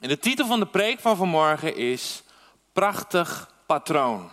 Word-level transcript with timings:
En 0.00 0.08
de 0.08 0.18
titel 0.18 0.46
van 0.46 0.60
de 0.60 0.66
preek 0.66 1.00
van 1.00 1.16
vanmorgen 1.16 1.76
is 1.76 2.22
Prachtig 2.72 3.50
Patroon. 3.66 4.30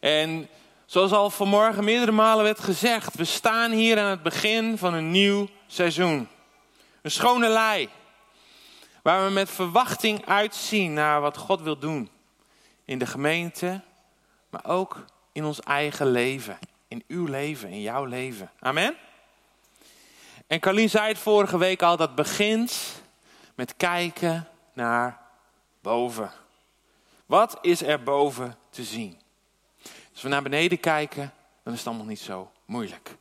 En 0.00 0.48
zoals 0.86 1.12
al 1.12 1.30
vanmorgen 1.30 1.84
meerdere 1.84 2.12
malen 2.12 2.44
werd 2.44 2.60
gezegd, 2.60 3.14
we 3.14 3.24
staan 3.24 3.70
hier 3.70 3.98
aan 3.98 4.10
het 4.10 4.22
begin 4.22 4.78
van 4.78 4.94
een 4.94 5.10
nieuw 5.10 5.48
seizoen. 5.66 6.28
Een 7.02 7.10
schone 7.10 7.48
lei, 7.48 7.88
waar 9.02 9.24
we 9.24 9.32
met 9.32 9.50
verwachting 9.50 10.26
uitzien 10.26 10.92
naar 10.92 11.20
wat 11.20 11.36
God 11.36 11.60
wil 11.60 11.78
doen. 11.78 12.10
In 12.84 12.98
de 12.98 13.06
gemeente, 13.06 13.80
maar 14.50 14.64
ook 14.64 15.04
in 15.32 15.44
ons 15.44 15.60
eigen 15.60 16.10
leven. 16.10 16.58
In 16.88 17.04
uw 17.08 17.26
leven, 17.26 17.68
in 17.68 17.80
jouw 17.80 18.04
leven. 18.04 18.50
Amen? 18.60 18.96
En 20.46 20.60
Carlien 20.60 20.90
zei 20.90 21.08
het 21.08 21.18
vorige 21.18 21.58
week 21.58 21.82
al, 21.82 21.96
dat 21.96 22.14
begint 22.14 22.97
met 23.58 23.76
kijken 23.76 24.48
naar 24.72 25.20
boven. 25.80 26.32
Wat 27.26 27.58
is 27.60 27.82
er 27.82 28.02
boven 28.02 28.58
te 28.70 28.84
zien? 28.84 29.20
Als 30.12 30.22
we 30.22 30.28
naar 30.28 30.42
beneden 30.42 30.80
kijken, 30.80 31.32
dan 31.62 31.72
is 31.72 31.78
het 31.78 31.88
allemaal 31.88 32.06
niet 32.06 32.20
zo 32.20 32.50
moeilijk. 32.64 33.16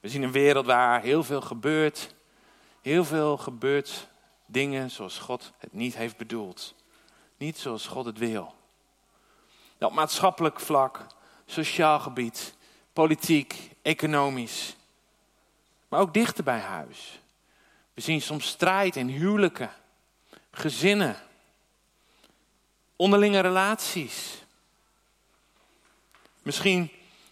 We 0.00 0.08
zien 0.08 0.22
een 0.22 0.32
wereld 0.32 0.66
waar 0.66 1.02
heel 1.02 1.24
veel 1.24 1.40
gebeurt. 1.40 2.14
Heel 2.82 3.04
veel 3.04 3.36
gebeurt 3.36 4.08
dingen 4.46 4.90
zoals 4.90 5.18
God 5.18 5.52
het 5.58 5.72
niet 5.72 5.96
heeft 5.96 6.16
bedoeld. 6.16 6.74
Niet 7.36 7.58
zoals 7.58 7.86
God 7.86 8.04
het 8.04 8.18
wil. 8.18 8.54
Op 9.78 9.92
maatschappelijk 9.92 10.60
vlak, 10.60 11.06
sociaal 11.46 12.00
gebied, 12.00 12.54
politiek, 12.92 13.70
economisch. 13.82 14.76
Maar 15.88 16.00
ook 16.00 16.14
dichter 16.14 16.44
bij 16.44 16.60
huis. 16.60 17.20
We 18.00 18.06
zien 18.06 18.22
soms 18.22 18.46
strijd 18.46 18.96
in 18.96 19.08
huwelijken, 19.08 19.70
gezinnen, 20.50 21.16
onderlinge 22.96 23.40
relaties. 23.40 24.42
Misschien 26.42 26.90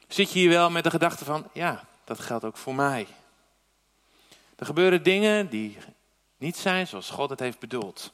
zit 0.08 0.32
je 0.32 0.38
hier 0.38 0.48
wel 0.48 0.70
met 0.70 0.84
de 0.84 0.90
gedachte 0.90 1.24
van, 1.24 1.50
ja, 1.52 1.84
dat 2.04 2.20
geldt 2.20 2.44
ook 2.44 2.56
voor 2.56 2.74
mij. 2.74 3.06
Er 4.56 4.66
gebeuren 4.66 5.02
dingen 5.02 5.48
die 5.48 5.78
niet 6.36 6.56
zijn 6.56 6.86
zoals 6.86 7.10
God 7.10 7.30
het 7.30 7.40
heeft 7.40 7.58
bedoeld. 7.58 8.12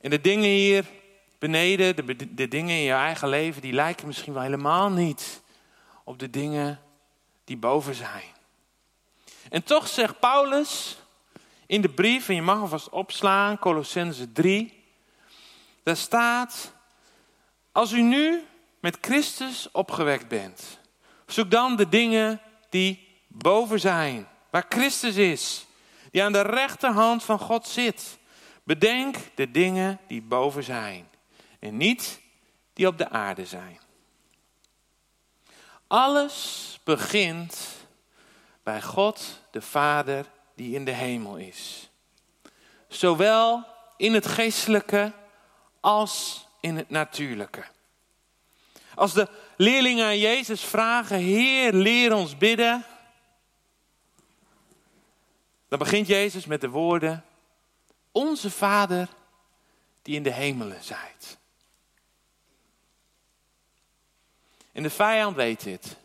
En 0.00 0.10
de 0.10 0.20
dingen 0.20 0.48
hier 0.48 0.84
beneden, 1.38 1.96
de, 1.96 2.34
de 2.34 2.48
dingen 2.48 2.76
in 2.76 2.82
je 2.82 2.92
eigen 2.92 3.28
leven, 3.28 3.62
die 3.62 3.72
lijken 3.72 4.06
misschien 4.06 4.32
wel 4.32 4.42
helemaal 4.42 4.90
niet 4.90 5.40
op 6.04 6.18
de 6.18 6.30
dingen 6.30 6.80
die 7.44 7.56
boven 7.56 7.94
zijn. 7.94 8.30
En 9.50 9.62
toch 9.62 9.88
zegt 9.88 10.20
Paulus 10.20 10.96
in 11.72 11.80
de 11.80 11.88
brief, 11.88 12.28
en 12.28 12.34
je 12.34 12.42
mag 12.42 12.60
alvast 12.60 12.88
opslaan, 12.88 13.58
Colossense 13.58 14.32
3, 14.32 14.84
daar 15.82 15.96
staat, 15.96 16.72
als 17.72 17.92
u 17.92 18.00
nu 18.00 18.44
met 18.80 18.98
Christus 19.00 19.70
opgewekt 19.70 20.28
bent, 20.28 20.78
zoek 21.26 21.50
dan 21.50 21.76
de 21.76 21.88
dingen 21.88 22.40
die 22.70 23.08
boven 23.28 23.80
zijn, 23.80 24.28
waar 24.50 24.66
Christus 24.68 25.16
is, 25.16 25.66
die 26.10 26.22
aan 26.22 26.32
de 26.32 26.40
rechterhand 26.40 27.24
van 27.24 27.38
God 27.38 27.66
zit. 27.66 28.18
Bedenk 28.64 29.16
de 29.34 29.50
dingen 29.50 30.00
die 30.06 30.22
boven 30.22 30.64
zijn 30.64 31.08
en 31.58 31.76
niet 31.76 32.20
die 32.72 32.86
op 32.86 32.98
de 32.98 33.08
aarde 33.08 33.46
zijn. 33.46 33.80
Alles 35.86 36.78
begint 36.84 37.68
bij 38.62 38.82
God, 38.82 39.42
de 39.50 39.62
Vader, 39.62 40.26
die 40.54 40.74
in 40.74 40.84
de 40.84 40.90
hemel 40.90 41.36
is. 41.36 41.90
Zowel 42.88 43.64
in 43.96 44.14
het 44.14 44.26
geestelijke 44.26 45.12
als 45.80 46.46
in 46.60 46.76
het 46.76 46.90
natuurlijke. 46.90 47.64
Als 48.94 49.12
de 49.12 49.28
leerlingen 49.56 50.06
aan 50.06 50.18
Jezus 50.18 50.60
vragen, 50.60 51.16
Heer, 51.16 51.72
leer 51.72 52.14
ons 52.14 52.36
bidden. 52.36 52.84
Dan 55.68 55.78
begint 55.78 56.06
Jezus 56.06 56.46
met 56.46 56.60
de 56.60 56.68
woorden, 56.68 57.24
Onze 58.12 58.50
Vader 58.50 59.08
die 60.02 60.14
in 60.14 60.22
de 60.22 60.32
hemelen 60.32 60.84
zijt. 60.84 61.38
En 64.72 64.82
de 64.82 64.90
vijand 64.90 65.36
weet 65.36 65.62
dit. 65.62 65.96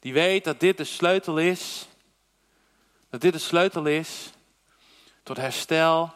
Die 0.00 0.12
weet 0.12 0.44
dat 0.44 0.60
dit 0.60 0.76
de 0.76 0.84
sleutel 0.84 1.38
is. 1.38 1.86
Dat 3.12 3.20
dit 3.20 3.32
de 3.32 3.38
sleutel 3.38 3.86
is 3.86 4.30
tot 5.22 5.36
herstel. 5.36 6.14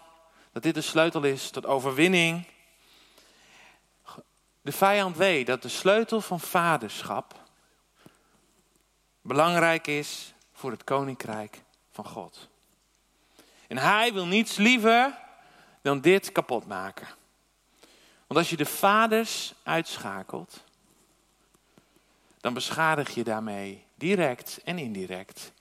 Dat 0.53 0.63
dit 0.63 0.75
de 0.75 0.81
sleutel 0.81 1.23
is 1.23 1.51
tot 1.51 1.67
overwinning. 1.67 2.47
De 4.63 4.73
vijand 4.73 5.17
weet 5.17 5.47
dat 5.47 5.63
de 5.63 5.69
sleutel 5.69 6.21
van 6.21 6.41
vaderschap 6.41 7.41
belangrijk 9.21 9.87
is 9.87 10.35
voor 10.53 10.71
het 10.71 10.85
koninkrijk 10.85 11.63
van 11.91 12.07
God. 12.07 12.49
En 13.69 13.79
hij 13.79 14.13
wil 14.13 14.27
niets 14.27 14.57
liever 14.57 15.19
dan 15.83 16.01
dit 16.01 16.33
kapot 16.33 16.67
maken. 16.67 17.09
Want 18.27 18.41
als 18.41 18.51
je 18.51 18.57
de 18.57 18.67
vaders 18.67 19.55
uitschakelt, 19.63 20.65
dan 22.41 22.55
beschadig 22.55 23.15
je 23.15 23.25
daarmee 23.25 23.85
direct 23.95 24.61
en 24.65 24.79
indirect 24.79 25.53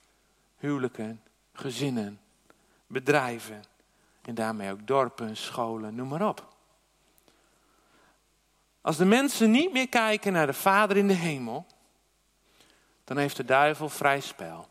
huwelijken, 0.58 1.20
gezinnen, 1.58 2.20
bedrijven 2.86 3.64
en 4.22 4.34
daarmee 4.34 4.70
ook 4.70 4.86
dorpen, 4.86 5.36
scholen, 5.36 5.94
noem 5.94 6.08
maar 6.08 6.28
op. 6.28 6.54
Als 8.80 8.96
de 8.96 9.04
mensen 9.04 9.50
niet 9.50 9.72
meer 9.72 9.88
kijken 9.88 10.32
naar 10.32 10.46
de 10.46 10.52
Vader 10.52 10.96
in 10.96 11.08
de 11.08 11.14
hemel, 11.14 11.66
dan 13.04 13.16
heeft 13.16 13.36
de 13.36 13.44
duivel 13.44 13.88
vrij 13.88 14.20
spel 14.20 14.68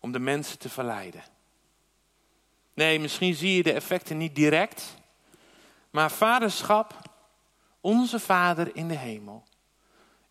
om 0.00 0.12
de 0.12 0.18
mensen 0.18 0.58
te 0.58 0.68
verleiden. 0.68 1.22
Nee, 2.74 3.00
misschien 3.00 3.34
zie 3.34 3.56
je 3.56 3.62
de 3.62 3.72
effecten 3.72 4.16
niet 4.16 4.34
direct, 4.34 4.96
maar 5.90 6.10
vaderschap, 6.10 6.98
onze 7.80 8.20
Vader 8.20 8.76
in 8.76 8.88
de 8.88 8.96
hemel, 8.96 9.44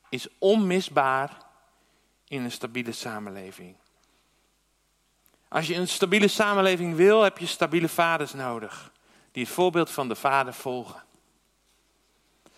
is 0.10 0.28
onmisbaar 0.38 1.38
in 2.28 2.44
een 2.44 2.52
stabiele 2.52 2.92
samenleving. 2.92 3.76
Als 5.52 5.68
je 5.68 5.76
een 5.76 5.88
stabiele 5.88 6.28
samenleving 6.28 6.96
wil, 6.96 7.22
heb 7.22 7.38
je 7.38 7.46
stabiele 7.46 7.90
vaders 7.90 8.34
nodig. 8.34 8.92
Die 9.32 9.44
het 9.44 9.54
voorbeeld 9.54 9.90
van 9.90 10.08
de 10.08 10.16
vader 10.16 10.54
volgen. 10.54 11.04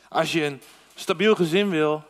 Als 0.09 0.31
je 0.31 0.44
een 0.44 0.62
stabiel 0.96 1.36
gezin 1.36 1.70
wil, 1.70 2.04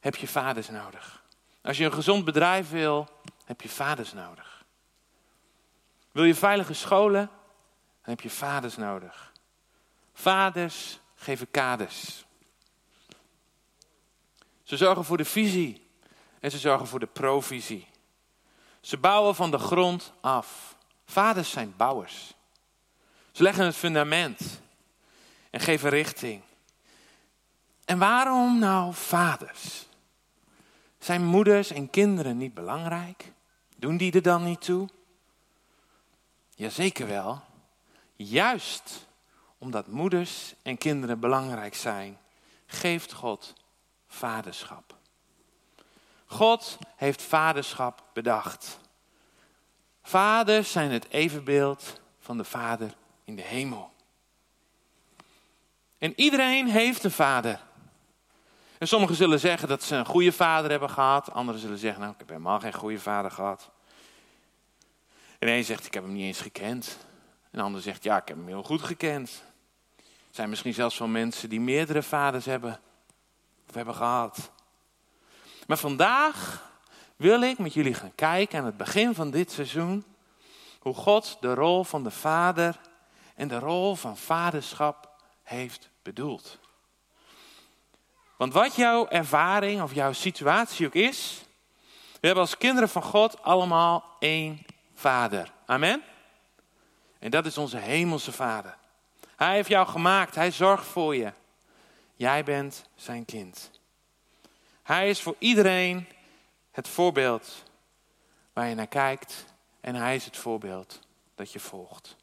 heb 0.00 0.16
je 0.16 0.28
vaders 0.28 0.68
nodig. 0.68 1.22
Als 1.62 1.76
je 1.76 1.84
een 1.84 1.92
gezond 1.92 2.24
bedrijf 2.24 2.70
wil, 2.70 3.08
heb 3.44 3.60
je 3.60 3.68
vaders 3.68 4.12
nodig. 4.12 4.64
Wil 6.12 6.24
je 6.24 6.34
veilige 6.34 6.74
scholen, 6.74 7.30
dan 8.02 8.14
heb 8.14 8.20
je 8.20 8.30
vaders 8.30 8.76
nodig. 8.76 9.32
Vaders 10.14 10.98
geven 11.14 11.50
kaders. 11.50 12.24
Ze 14.62 14.76
zorgen 14.76 15.04
voor 15.04 15.16
de 15.16 15.24
visie 15.24 15.86
en 16.40 16.50
ze 16.50 16.58
zorgen 16.58 16.86
voor 16.86 17.00
de 17.00 17.06
provisie. 17.06 17.89
Ze 18.80 18.98
bouwen 18.98 19.34
van 19.34 19.50
de 19.50 19.58
grond 19.58 20.12
af. 20.20 20.76
Vaders 21.04 21.50
zijn 21.50 21.74
bouwers. 21.76 22.34
Ze 23.32 23.42
leggen 23.42 23.64
het 23.64 23.76
fundament 23.76 24.60
en 25.50 25.60
geven 25.60 25.90
richting. 25.90 26.42
En 27.84 27.98
waarom 27.98 28.58
nou 28.58 28.94
vaders? 28.94 29.86
Zijn 30.98 31.24
moeders 31.24 31.70
en 31.70 31.90
kinderen 31.90 32.36
niet 32.36 32.54
belangrijk? 32.54 33.32
Doen 33.76 33.96
die 33.96 34.12
er 34.12 34.22
dan 34.22 34.44
niet 34.44 34.60
toe? 34.60 34.88
Jazeker 36.54 37.06
wel. 37.06 37.42
Juist 38.16 39.08
omdat 39.58 39.86
moeders 39.86 40.54
en 40.62 40.78
kinderen 40.78 41.20
belangrijk 41.20 41.74
zijn, 41.74 42.18
geeft 42.66 43.12
God 43.12 43.52
vaderschap. 44.06 44.99
God 46.30 46.78
heeft 46.96 47.22
vaderschap 47.22 48.04
bedacht. 48.12 48.78
Vaders 50.02 50.72
zijn 50.72 50.90
het 50.90 51.08
evenbeeld 51.08 52.00
van 52.20 52.36
de 52.36 52.44
Vader 52.44 52.94
in 53.24 53.36
de 53.36 53.42
hemel. 53.42 53.92
En 55.98 56.12
iedereen 56.16 56.68
heeft 56.68 57.04
een 57.04 57.10
vader. 57.10 57.60
En 58.78 58.88
sommigen 58.88 59.16
zullen 59.16 59.40
zeggen 59.40 59.68
dat 59.68 59.82
ze 59.82 59.96
een 59.96 60.06
goede 60.06 60.32
vader 60.32 60.70
hebben 60.70 60.90
gehad. 60.90 61.32
Anderen 61.32 61.60
zullen 61.60 61.78
zeggen, 61.78 62.00
nou, 62.00 62.12
ik 62.12 62.18
heb 62.18 62.28
helemaal 62.28 62.60
geen 62.60 62.72
goede 62.72 63.00
vader 63.00 63.30
gehad. 63.30 63.70
En 65.38 65.48
een 65.48 65.64
zegt, 65.64 65.86
ik 65.86 65.94
heb 65.94 66.02
hem 66.02 66.12
niet 66.12 66.24
eens 66.24 66.40
gekend. 66.40 66.98
En 67.42 67.58
de 67.58 67.64
ander 67.64 67.80
zegt, 67.80 68.02
ja, 68.02 68.16
ik 68.16 68.28
heb 68.28 68.36
hem 68.36 68.46
heel 68.46 68.62
goed 68.62 68.82
gekend. 68.82 69.42
Er 69.96 70.36
zijn 70.36 70.48
misschien 70.48 70.74
zelfs 70.74 70.98
wel 70.98 71.08
mensen 71.08 71.48
die 71.48 71.60
meerdere 71.60 72.02
vaders 72.02 72.44
hebben 72.44 72.80
of 73.68 73.74
hebben 73.74 73.94
gehad. 73.94 74.50
Maar 75.70 75.78
vandaag 75.78 76.68
wil 77.16 77.42
ik 77.42 77.58
met 77.58 77.74
jullie 77.74 77.94
gaan 77.94 78.14
kijken 78.14 78.58
aan 78.58 78.64
het 78.64 78.76
begin 78.76 79.14
van 79.14 79.30
dit 79.30 79.50
seizoen 79.52 80.04
hoe 80.78 80.94
God 80.94 81.36
de 81.40 81.54
rol 81.54 81.84
van 81.84 82.02
de 82.02 82.10
vader 82.10 82.80
en 83.34 83.48
de 83.48 83.58
rol 83.58 83.94
van 83.94 84.16
vaderschap 84.16 85.10
heeft 85.42 85.90
bedoeld. 86.02 86.58
Want 88.36 88.52
wat 88.52 88.74
jouw 88.74 89.08
ervaring 89.08 89.82
of 89.82 89.94
jouw 89.94 90.12
situatie 90.12 90.86
ook 90.86 90.94
is, 90.94 91.44
we 92.12 92.26
hebben 92.26 92.44
als 92.44 92.58
kinderen 92.58 92.88
van 92.88 93.02
God 93.02 93.42
allemaal 93.42 94.04
één 94.18 94.62
vader. 94.94 95.52
Amen? 95.66 96.02
En 97.18 97.30
dat 97.30 97.46
is 97.46 97.58
onze 97.58 97.78
hemelse 97.78 98.32
vader. 98.32 98.76
Hij 99.36 99.54
heeft 99.54 99.68
jou 99.68 99.86
gemaakt, 99.86 100.34
hij 100.34 100.50
zorgt 100.50 100.86
voor 100.86 101.16
je. 101.16 101.32
Jij 102.16 102.44
bent 102.44 102.84
zijn 102.94 103.24
kind. 103.24 103.79
Hij 104.90 105.08
is 105.08 105.20
voor 105.20 105.36
iedereen 105.38 106.06
het 106.70 106.88
voorbeeld 106.88 107.62
waar 108.52 108.68
je 108.68 108.74
naar 108.74 108.86
kijkt 108.86 109.44
en 109.80 109.94
hij 109.94 110.14
is 110.14 110.24
het 110.24 110.36
voorbeeld 110.36 111.00
dat 111.34 111.52
je 111.52 111.60
volgt. 111.60 112.16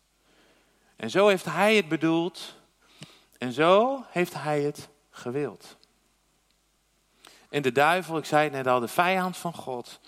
En 0.95 1.09
zo 1.09 1.27
heeft 1.27 1.45
hij 1.45 1.75
het 1.75 1.87
bedoeld 1.87 2.55
en 3.37 3.51
zo 3.51 4.03
heeft 4.09 4.33
hij 4.33 4.61
het 4.61 4.89
gewild. 5.09 5.77
En 7.49 7.61
de 7.61 7.71
duivel, 7.71 8.17
ik 8.17 8.25
zei 8.25 8.43
het 8.43 8.53
net 8.53 8.67
al, 8.67 8.79
de 8.79 8.87
vijand 8.87 9.37
van 9.37 9.53
God. 9.53 9.99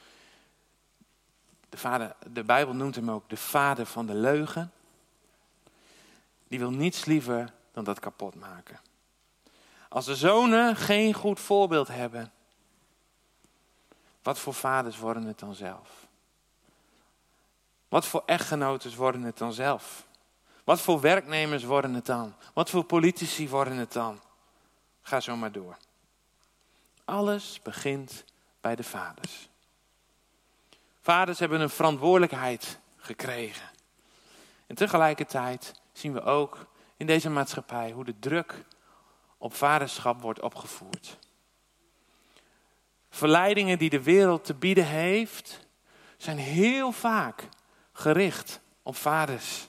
De, 1.70 1.78
vader, 1.78 2.16
de 2.32 2.44
Bijbel 2.44 2.74
noemt 2.74 2.96
hem 2.96 3.12
ook 3.12 3.30
de 3.30 3.38
vader 3.38 3.86
van 3.86 4.06
de 4.06 4.16
leugen. 4.16 4.72
Die 6.48 6.60
wil 6.60 6.72
niets 6.72 7.06
liever 7.06 7.54
dan 7.72 7.84
dat 7.84 8.00
kapot 8.00 8.36
maken. 8.36 8.80
Als 9.90 10.06
de 10.06 10.16
zonen 10.16 10.76
geen 10.76 11.14
goed 11.14 11.40
voorbeeld 11.40 11.88
hebben, 11.88 12.32
wat 14.30 14.40
voor 14.40 14.54
vaders 14.54 14.98
worden 14.98 15.24
het 15.24 15.40
dan 15.40 15.56
zelf? 15.56 16.08
Wat 17.88 18.06
voor 18.06 18.24
echtgenoten 18.26 18.96
worden 18.96 19.22
het 19.22 19.38
dan 19.38 19.54
zelf? 19.54 20.08
Wat 20.64 20.82
voor 20.82 21.02
werknemers 21.02 21.64
worden 21.64 21.94
het 21.94 22.06
dan? 22.06 22.34
Wat 22.54 22.70
voor 22.70 22.84
politici 22.84 23.50
worden 23.50 23.78
het 23.78 23.94
dan? 23.94 24.20
Ga 25.02 25.20
zo 25.20 25.36
maar 25.36 25.52
door. 25.52 25.78
Alles 27.06 27.62
begint 27.62 28.26
bij 28.62 28.76
de 28.76 28.84
vaders. 28.84 29.50
Vaders 31.02 31.40
hebben 31.40 31.62
een 31.62 31.70
verantwoordelijkheid 31.70 32.80
gekregen. 32.98 33.70
En 34.68 34.76
tegelijkertijd 34.76 35.82
zien 35.92 36.14
we 36.14 36.22
ook 36.22 36.66
in 36.98 37.06
deze 37.06 37.30
maatschappij 37.30 37.92
hoe 37.92 38.06
de 38.06 38.20
druk 38.20 38.66
op 39.38 39.54
vaderschap 39.54 40.22
wordt 40.22 40.42
opgevoerd. 40.42 41.18
Verleidingen 43.20 43.78
die 43.78 43.90
de 43.90 44.04
wereld 44.04 44.46
te 44.46 44.54
bieden 44.54 44.86
heeft, 44.86 45.60
zijn 46.18 46.38
heel 46.38 46.92
vaak 46.92 47.50
gericht 47.94 48.60
op 48.84 48.96
vaders. 48.96 49.68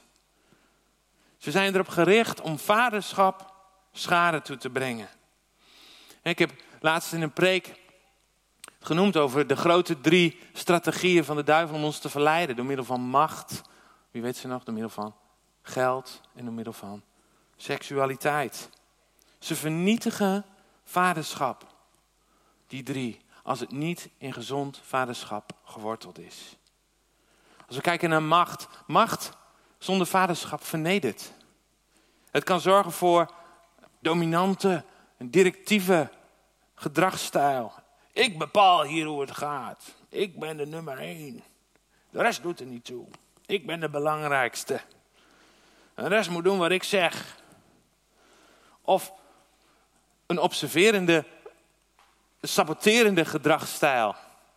Ze 1.37 1.51
zijn 1.51 1.75
erop 1.75 1.89
gericht 1.89 2.41
om 2.41 2.59
vaderschap 2.59 3.55
schade 3.93 4.43
toe 4.43 4.57
te 4.57 4.71
brengen. 4.71 5.09
ik 6.23 6.39
heb 6.39 6.53
laatst 6.81 7.13
in 7.13 7.23
een 7.23 7.33
preek 7.33 7.75
genoemd 8.81 9.17
over 9.17 9.47
de 9.47 9.57
grote 9.57 10.01
drie 10.01 10.39
strategieën 10.53 11.25
van 11.25 11.37
de 11.37 11.45
duivel 11.45 11.77
om 11.77 11.85
ons 11.85 11.99
te 11.99 12.09
verleiden. 12.09 12.57
Door 12.57 12.65
middel 12.65 12.85
van 12.85 13.01
macht, 13.01 13.63
wie 14.11 14.23
weet 14.23 14.37
ze 14.37 14.47
nog, 14.47 14.65
door 14.65 14.75
middel 14.75 14.93
van 14.93 15.15
geld 15.63 16.21
en 16.35 16.45
door 16.45 16.55
middel 16.55 16.73
van 16.73 17.03
seksualiteit. 17.57 18.71
Ze 19.39 19.57
vernietigen 19.57 20.45
vaderschap, 20.85 21.67
die 22.67 22.83
drie, 22.83 23.29
als 23.43 23.61
het 23.61 23.71
niet 23.71 24.09
in 24.19 24.33
gezond 24.33 24.81
vaderschap 24.85 25.53
geworteld 25.65 26.19
is. 26.19 26.57
Als 27.67 27.77
we 27.77 27.83
kijken 27.83 28.09
naar 28.09 28.23
macht, 28.23 28.69
macht 28.87 29.31
zonder 29.79 30.07
vaderschap 30.07 30.65
vernedert. 30.65 31.33
Het 32.31 32.45
kan 32.45 32.61
zorgen 32.61 32.93
voor 32.93 33.35
dominante 33.99 34.85
directieve 35.19 36.11
gedragsstijl. 36.75 37.73
Ik 38.13 38.39
bepaal 38.39 38.83
hier 38.83 39.07
hoe 39.07 39.21
het 39.21 39.31
gaat. 39.31 39.95
Ik 40.09 40.39
ben 40.39 40.57
de 40.57 40.67
nummer 40.67 40.99
één. 40.99 41.43
De 42.11 42.23
rest 42.23 42.43
doet 42.43 42.61
er 42.61 42.67
niet 42.67 42.85
toe. 42.85 43.07
Ik 43.47 43.67
ben 43.67 43.81
de 43.81 43.89
belangrijkste. 43.89 44.81
de 45.95 46.09
rest 46.09 46.31
moet 46.31 46.45
doen 46.45 46.59
wat 46.59 46.71
ik 46.71 46.83
zeg. 46.83 47.39
Of 48.81 49.13
een 50.27 50.39
observerende, 50.39 51.25
saboterende 52.41 53.25
gedragsstijl. 53.25 54.15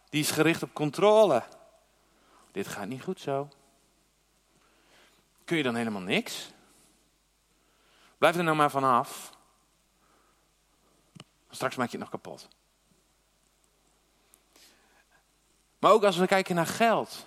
Die 0.10 0.22
is 0.22 0.32
gericht 0.32 0.64
op 0.64 0.74
controle. 0.74 1.44
Dit 2.52 2.68
gaat 2.68 2.88
niet 2.88 3.04
goed 3.04 3.20
zo. 3.20 3.50
Kun 5.46 5.58
je 5.58 5.64
dan 5.64 5.76
helemaal 5.76 6.02
niks? 6.02 6.52
Blijf 8.18 8.36
er 8.36 8.44
nou 8.44 8.58
maar 8.58 8.72
vanaf. 8.72 9.32
Straks 11.50 11.76
maak 11.76 11.90
je 11.90 11.98
het 11.98 12.12
nog 12.12 12.22
kapot. 12.22 12.48
Maar 15.80 15.92
ook 15.92 16.04
als 16.04 16.18
we 16.18 16.28
kijken 16.28 16.56
naar 16.56 16.68
geld. 16.68 17.26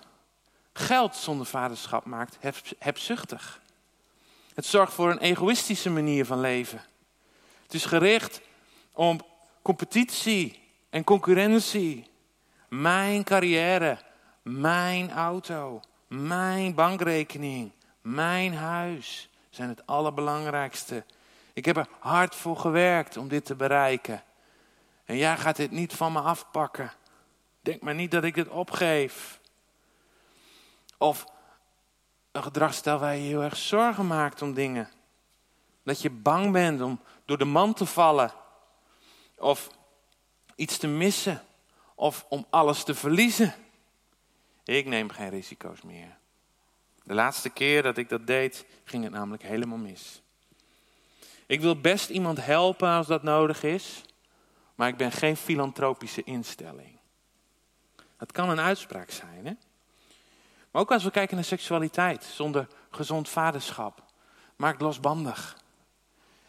Geld 0.73 1.15
zonder 1.15 1.45
vaderschap 1.45 2.05
maakt 2.05 2.37
hebzuchtig. 2.79 3.61
Het 4.53 4.65
zorgt 4.65 4.93
voor 4.93 5.11
een 5.11 5.19
egoïstische 5.19 5.89
manier 5.89 6.25
van 6.25 6.39
leven. 6.39 6.81
Het 7.63 7.73
is 7.73 7.85
gericht 7.85 8.41
om 8.91 9.19
competitie 9.67 10.59
en 10.89 11.03
concurrentie. 11.03 12.09
Mijn 12.69 13.23
carrière, 13.23 13.97
mijn 14.41 15.11
auto, 15.11 15.81
mijn 16.07 16.75
bankrekening, 16.75 17.71
mijn 18.01 18.53
huis 18.53 19.29
zijn 19.49 19.69
het 19.69 19.85
allerbelangrijkste. 19.85 21.05
Ik 21.53 21.65
heb 21.65 21.77
er 21.77 21.87
hard 21.99 22.35
voor 22.35 22.57
gewerkt 22.57 23.17
om 23.17 23.27
dit 23.27 23.45
te 23.45 23.55
bereiken. 23.55 24.23
En 25.05 25.17
jij 25.17 25.37
gaat 25.37 25.55
dit 25.55 25.71
niet 25.71 25.93
van 25.93 26.11
me 26.11 26.19
afpakken. 26.19 26.91
Denk 27.61 27.81
maar 27.81 27.95
niet 27.95 28.11
dat 28.11 28.23
ik 28.23 28.35
het 28.35 28.49
opgeef. 28.49 29.39
Of 30.97 31.25
een 32.31 32.43
gedragsstijl 32.43 32.99
waar 32.99 33.15
je 33.15 33.21
heel 33.21 33.43
erg 33.43 33.57
zorgen 33.57 34.07
maakt 34.07 34.41
om 34.41 34.53
dingen. 34.53 34.89
Dat 35.83 36.01
je 36.01 36.09
bang 36.09 36.51
bent 36.51 36.81
om 36.81 36.99
door 37.25 37.37
de 37.37 37.45
man 37.45 37.73
te 37.73 37.85
vallen. 37.85 38.31
Of 39.37 39.69
iets 40.55 40.77
te 40.77 40.87
missen. 40.87 41.41
Of 41.95 42.25
om 42.29 42.45
alles 42.49 42.83
te 42.83 42.95
verliezen. 42.95 43.53
Ik 44.63 44.85
neem 44.85 45.09
geen 45.09 45.29
risico's 45.29 45.81
meer. 45.81 46.17
De 47.03 47.13
laatste 47.13 47.49
keer 47.49 47.83
dat 47.83 47.97
ik 47.97 48.09
dat 48.09 48.27
deed, 48.27 48.65
ging 48.83 49.03
het 49.03 49.13
namelijk 49.13 49.43
helemaal 49.43 49.77
mis. 49.77 50.21
Ik 51.45 51.61
wil 51.61 51.81
best 51.81 52.09
iemand 52.09 52.45
helpen 52.45 52.89
als 52.89 53.07
dat 53.07 53.23
nodig 53.23 53.63
is, 53.63 54.01
maar 54.75 54.87
ik 54.87 54.97
ben 54.97 55.11
geen 55.11 55.37
filantropische 55.37 56.23
instelling. 56.23 56.99
Dat 58.17 58.31
kan 58.31 58.49
een 58.49 58.59
uitspraak 58.59 59.11
zijn, 59.11 59.45
hè? 59.45 59.53
Maar 60.71 60.81
ook 60.81 60.91
als 60.91 61.03
we 61.03 61.11
kijken 61.11 61.35
naar 61.35 61.45
seksualiteit 61.45 62.23
zonder 62.23 62.67
gezond 62.89 63.29
vaderschap, 63.29 64.03
maakt 64.55 64.81
losbandig. 64.81 65.57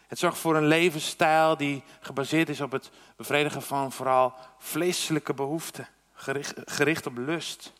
Het 0.09 0.19
zorgt 0.19 0.37
voor 0.37 0.55
een 0.55 0.67
levensstijl 0.67 1.57
die 1.57 1.83
gebaseerd 1.99 2.49
is 2.49 2.61
op 2.61 2.71
het 2.71 2.89
bevredigen 3.15 3.61
van 3.61 3.91
vooral 3.91 4.33
vleeselijke 4.57 5.33
behoeften, 5.33 5.87
gericht, 6.65 7.07
op 7.07 7.17
lust. 7.17 7.73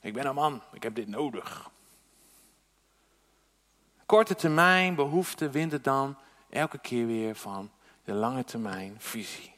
Ik 0.00 0.12
ben 0.12 0.26
een 0.26 0.34
man, 0.34 0.62
ik 0.72 0.82
heb 0.82 0.94
dit 0.94 1.08
nodig. 1.08 1.70
Korte 4.06 4.34
termijn 4.34 4.94
behoefte 4.94 5.50
wint 5.50 5.72
het 5.72 5.84
dan 5.84 6.16
elke 6.50 6.78
keer 6.78 7.06
weer 7.06 7.36
van 7.36 7.70
de 8.04 8.12
lange 8.12 8.44
termijn 8.44 8.96
visie. 8.98 9.54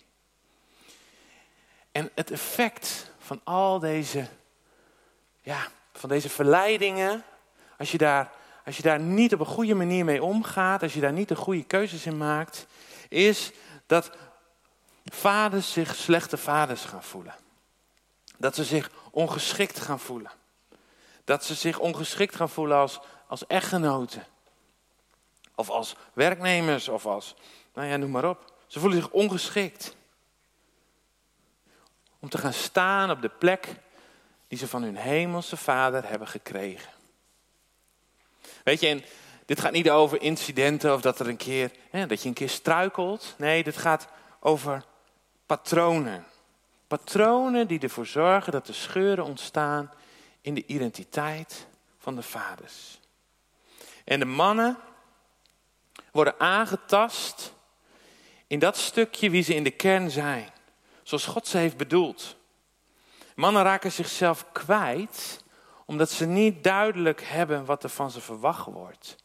En 1.93 2.11
het 2.14 2.31
effect 2.31 3.12
van 3.19 3.40
al 3.45 3.79
deze, 3.79 4.29
ja, 5.40 5.67
van 5.93 6.09
deze 6.09 6.29
verleidingen, 6.29 7.25
als 7.79 7.90
je, 7.90 7.99
daar, 7.99 8.31
als 8.64 8.76
je 8.76 8.83
daar 8.83 9.00
niet 9.00 9.35
op 9.35 9.40
een 9.40 9.47
goede 9.47 9.75
manier 9.75 10.05
mee 10.05 10.23
omgaat, 10.23 10.83
als 10.83 10.95
je 10.95 11.00
daar 11.00 11.12
niet 11.12 11.29
de 11.29 11.37
goede 11.37 11.64
keuzes 11.64 12.07
in 12.07 12.17
maakt, 12.17 12.67
is 13.09 13.52
dat 13.87 14.11
vaders 15.05 15.73
zich 15.73 15.95
slechte 15.95 16.37
vaders 16.37 16.85
gaan 16.85 17.02
voelen. 17.02 17.35
Dat 18.37 18.55
ze 18.55 18.64
zich 18.64 18.90
ongeschikt 19.11 19.81
gaan 19.81 20.00
voelen. 20.00 20.31
Dat 21.25 21.45
ze 21.45 21.55
zich 21.55 21.79
ongeschikt 21.79 22.37
gaan 22.37 22.49
voelen 22.49 22.76
als, 22.76 23.00
als 23.26 23.47
echtgenoten. 23.47 24.26
Of 25.55 25.71
als 25.71 25.97
werknemers, 26.12 26.88
of 26.88 27.07
als, 27.07 27.35
nou 27.75 27.88
ja, 27.88 27.97
noem 27.97 28.11
maar 28.11 28.29
op. 28.29 28.55
Ze 28.67 28.81
voelen 28.81 29.02
zich 29.02 29.11
ongeschikt. 29.11 29.97
Om 32.19 32.29
te 32.29 32.38
gaan 32.38 32.52
staan 32.52 33.11
op 33.11 33.23
de 33.23 33.29
plek 33.29 33.69
die 34.49 34.59
ze 34.59 34.69
van 34.69 34.83
hun 34.83 34.97
hemelse 34.97 35.57
vader 35.57 36.09
hebben 36.09 36.29
gekregen. 36.29 36.93
Weet 38.64 38.81
je, 38.81 38.88
en 38.88 39.05
dit 39.47 39.61
gaat 39.61 39.73
niet 39.73 39.90
over 39.90 40.23
incidenten 40.23 40.95
of 40.95 41.00
dat, 41.00 41.21
er 41.21 41.29
een 41.29 41.37
keer, 41.37 41.71
hè, 41.90 42.07
dat 42.07 42.23
je 42.23 42.29
een 42.29 42.35
keer 42.35 42.49
struikelt. 42.49 43.35
Nee, 43.38 43.62
dit 43.62 43.76
gaat 43.76 44.09
over 44.40 44.85
patronen. 45.47 46.25
Patronen 46.87 47.67
die 47.67 47.81
ervoor 47.81 48.07
zorgen 48.07 48.52
dat 48.52 48.69
er 48.69 48.75
scheuren 48.75 49.25
ontstaan 49.25 49.90
in 50.40 50.55
de 50.55 50.67
identiteit 50.67 51.67
van 51.99 52.17
de 52.17 52.23
vaders. 52.23 52.99
En 54.05 54.19
de 54.19 54.26
mannen 54.26 54.79
worden 56.12 56.40
aangetast 56.40 57.52
in 58.47 58.59
dat 58.59 58.76
stukje 58.76 59.31
wie 59.31 59.43
ze 59.43 59.55
in 59.55 59.64
de 59.64 59.71
kern 59.71 60.11
zijn. 60.11 60.49
Zoals 61.02 61.26
God 61.26 61.47
ze 61.47 61.59
heeft 61.59 61.76
bedoeld. 61.76 62.37
Mannen 63.35 63.62
raken 63.62 63.93
zichzelf 63.93 64.52
kwijt 64.52 65.39
omdat 65.90 66.11
ze 66.11 66.26
niet 66.26 66.64
duidelijk 66.64 67.23
hebben 67.23 67.64
wat 67.64 67.82
er 67.82 67.88
van 67.88 68.11
ze 68.11 68.20
verwacht 68.20 68.66
wordt 68.66 69.16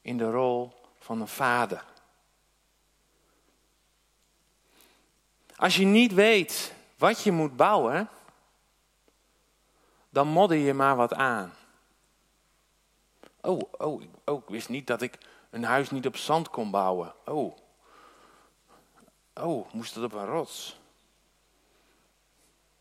in 0.00 0.18
de 0.18 0.30
rol 0.30 0.72
van 0.98 1.20
een 1.20 1.28
vader. 1.28 1.84
Als 5.56 5.76
je 5.76 5.84
niet 5.84 6.12
weet 6.14 6.74
wat 6.96 7.22
je 7.22 7.32
moet 7.32 7.56
bouwen, 7.56 8.08
dan 10.10 10.28
modder 10.28 10.56
je 10.56 10.74
maar 10.74 10.96
wat 10.96 11.14
aan. 11.14 11.54
Oh, 13.40 13.60
oh, 13.78 14.02
oh, 14.24 14.42
ik 14.42 14.48
wist 14.48 14.68
niet 14.68 14.86
dat 14.86 15.02
ik 15.02 15.18
een 15.50 15.64
huis 15.64 15.90
niet 15.90 16.06
op 16.06 16.16
zand 16.16 16.50
kon 16.50 16.70
bouwen. 16.70 17.14
Oh, 17.24 17.56
oh, 19.34 19.72
moest 19.72 19.94
het 19.94 20.04
op 20.04 20.12
een 20.12 20.26
rots? 20.26 20.80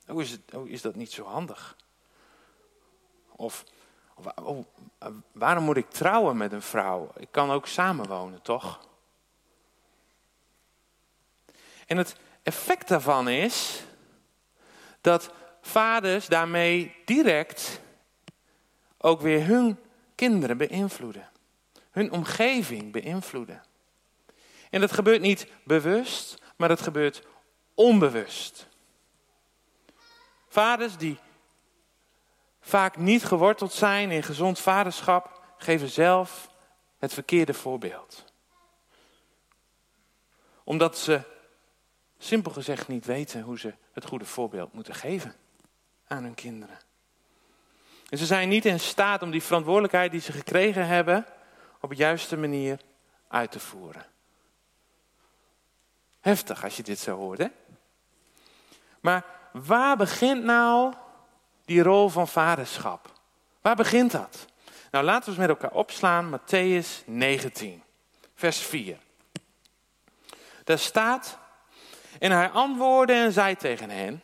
Oh, 0.07 0.21
is, 0.21 0.31
het, 0.31 0.41
oh, 0.53 0.67
is 0.67 0.81
dat 0.81 0.95
niet 0.95 1.11
zo 1.11 1.25
handig? 1.25 1.77
Of, 3.39 3.63
oh, 4.35 4.65
waarom 5.31 5.63
moet 5.63 5.77
ik 5.77 5.89
trouwen 5.89 6.37
met 6.37 6.51
een 6.51 6.61
vrouw? 6.61 7.11
Ik 7.17 7.27
kan 7.31 7.51
ook 7.51 7.67
samenwonen, 7.67 8.41
toch? 8.41 8.87
En 11.85 11.97
het 11.97 12.15
effect 12.43 12.87
daarvan 12.87 13.27
is 13.27 13.83
dat 15.01 15.31
vaders 15.61 16.27
daarmee 16.27 16.95
direct 17.05 17.81
ook 18.97 19.21
weer 19.21 19.45
hun 19.45 19.79
kinderen 20.15 20.57
beïnvloeden. 20.57 21.29
Hun 21.91 22.11
omgeving 22.11 22.91
beïnvloeden. 22.91 23.61
En 24.69 24.81
dat 24.81 24.91
gebeurt 24.91 25.21
niet 25.21 25.47
bewust, 25.63 26.41
maar 26.55 26.67
dat 26.67 26.81
gebeurt 26.81 27.23
onbewust. 27.73 28.67
Vaders 30.47 30.97
die 30.97 31.19
vaak 32.69 32.97
niet 32.97 33.25
geworteld 33.25 33.73
zijn 33.73 34.11
in 34.11 34.23
gezond 34.23 34.59
vaderschap, 34.59 35.41
geven 35.57 35.89
zelf 35.89 36.49
het 36.97 37.13
verkeerde 37.13 37.53
voorbeeld. 37.53 38.25
Omdat 40.63 40.97
ze 40.97 41.21
simpel 42.17 42.51
gezegd 42.51 42.87
niet 42.87 43.05
weten 43.05 43.41
hoe 43.41 43.59
ze 43.59 43.73
het 43.93 44.05
goede 44.05 44.25
voorbeeld 44.25 44.73
moeten 44.73 44.95
geven 44.95 45.35
aan 46.07 46.23
hun 46.23 46.33
kinderen. 46.33 46.77
En 48.09 48.17
ze 48.17 48.25
zijn 48.25 48.49
niet 48.49 48.65
in 48.65 48.79
staat 48.79 49.21
om 49.21 49.31
die 49.31 49.43
verantwoordelijkheid 49.43 50.11
die 50.11 50.21
ze 50.21 50.31
gekregen 50.31 50.87
hebben 50.87 51.25
op 51.81 51.89
de 51.89 51.95
juiste 51.95 52.37
manier 52.37 52.79
uit 53.27 53.51
te 53.51 53.59
voeren. 53.59 54.05
Heftig 56.19 56.63
als 56.63 56.77
je 56.77 56.83
dit 56.83 56.99
zo 56.99 57.15
hoort, 57.15 57.37
hè? 57.37 57.47
Maar 58.99 59.25
waar 59.53 59.97
begint 59.97 60.43
nou 60.43 60.93
die 61.69 61.83
rol 61.83 62.09
van 62.09 62.27
vaderschap? 62.27 63.11
Waar 63.61 63.75
begint 63.75 64.11
dat? 64.11 64.45
Nou, 64.91 65.05
laten 65.05 65.23
we 65.23 65.29
eens 65.29 65.39
met 65.39 65.49
elkaar 65.49 65.77
opslaan, 65.77 66.39
Matthäus 66.39 67.05
19, 67.05 67.83
vers 68.35 68.57
4. 68.57 68.97
Daar 70.63 70.79
staat, 70.79 71.37
en 72.19 72.31
hij 72.31 72.49
antwoordde 72.49 73.13
en 73.13 73.31
zei 73.31 73.55
tegen 73.55 73.89
hen, 73.89 74.23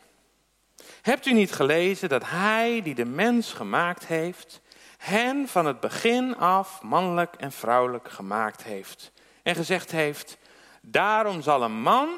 hebt 1.02 1.26
u 1.26 1.32
niet 1.32 1.52
gelezen 1.52 2.08
dat 2.08 2.22
hij 2.28 2.80
die 2.82 2.94
de 2.94 3.04
mens 3.04 3.52
gemaakt 3.52 4.06
heeft, 4.06 4.60
hen 4.98 5.48
van 5.48 5.66
het 5.66 5.80
begin 5.80 6.36
af 6.36 6.82
mannelijk 6.82 7.34
en 7.34 7.52
vrouwelijk 7.52 8.10
gemaakt 8.10 8.62
heeft 8.62 9.12
en 9.42 9.54
gezegd 9.54 9.90
heeft, 9.90 10.38
daarom 10.80 11.42
zal 11.42 11.62
een 11.62 11.80
man 11.80 12.08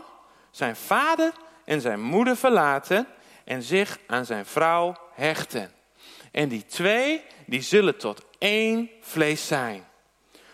zijn 0.51 0.77
vader 0.77 1.33
en 1.65 1.81
zijn 1.81 2.01
moeder 2.01 2.37
verlaten 2.37 3.07
en 3.49 3.63
zich 3.63 3.99
aan 4.07 4.27
zijn 4.27 4.47
vrouw 4.47 4.97
hechten. 5.15 5.73
En 6.33 6.49
die 6.49 6.67
twee, 6.67 7.25
die 7.47 7.61
zullen 7.61 7.99
tot 7.99 8.25
één 8.39 8.91
vlees 9.01 9.47
zijn. 9.47 9.87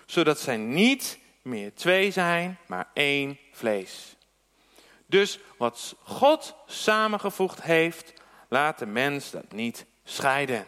Zodat 0.07 0.39
zij 0.39 0.57
niet 0.57 1.19
meer 1.43 1.75
twee 1.75 2.11
zijn, 2.11 2.59
maar 2.67 2.91
één 2.93 3.39
vlees. 3.53 4.17
Dus 5.07 5.39
wat 5.59 5.97
God 6.03 6.57
samengevoegd 6.67 7.63
heeft, 7.63 8.13
laat 8.49 8.79
de 8.79 8.87
mens 8.87 9.31
dat 9.31 9.53
niet 9.53 9.87
scheiden. 10.05 10.67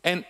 En 0.00 0.26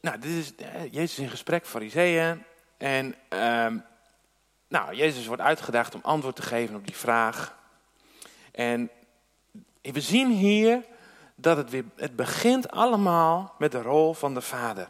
nou, 0.00 0.18
dit 0.18 0.30
is 0.30 0.54
eh, 0.54 0.92
Jezus 0.92 1.18
in 1.18 1.30
gesprek, 1.30 1.66
fariseeën. 1.66 2.44
En 2.76 3.14
ehm, 3.28 3.78
nou, 4.70 4.94
Jezus 4.94 5.26
wordt 5.26 5.42
uitgedaagd 5.42 5.94
om 5.94 6.00
antwoord 6.02 6.36
te 6.36 6.42
geven 6.42 6.76
op 6.76 6.86
die 6.86 6.96
vraag. 6.96 7.56
En 8.52 8.90
we 9.82 10.00
zien 10.00 10.30
hier 10.30 10.82
dat 11.34 11.56
het, 11.56 11.70
weer, 11.70 11.84
het 11.96 12.16
begint 12.16 12.70
allemaal 12.70 13.54
met 13.58 13.72
de 13.72 13.82
rol 13.82 14.14
van 14.14 14.34
de 14.34 14.40
vader. 14.40 14.88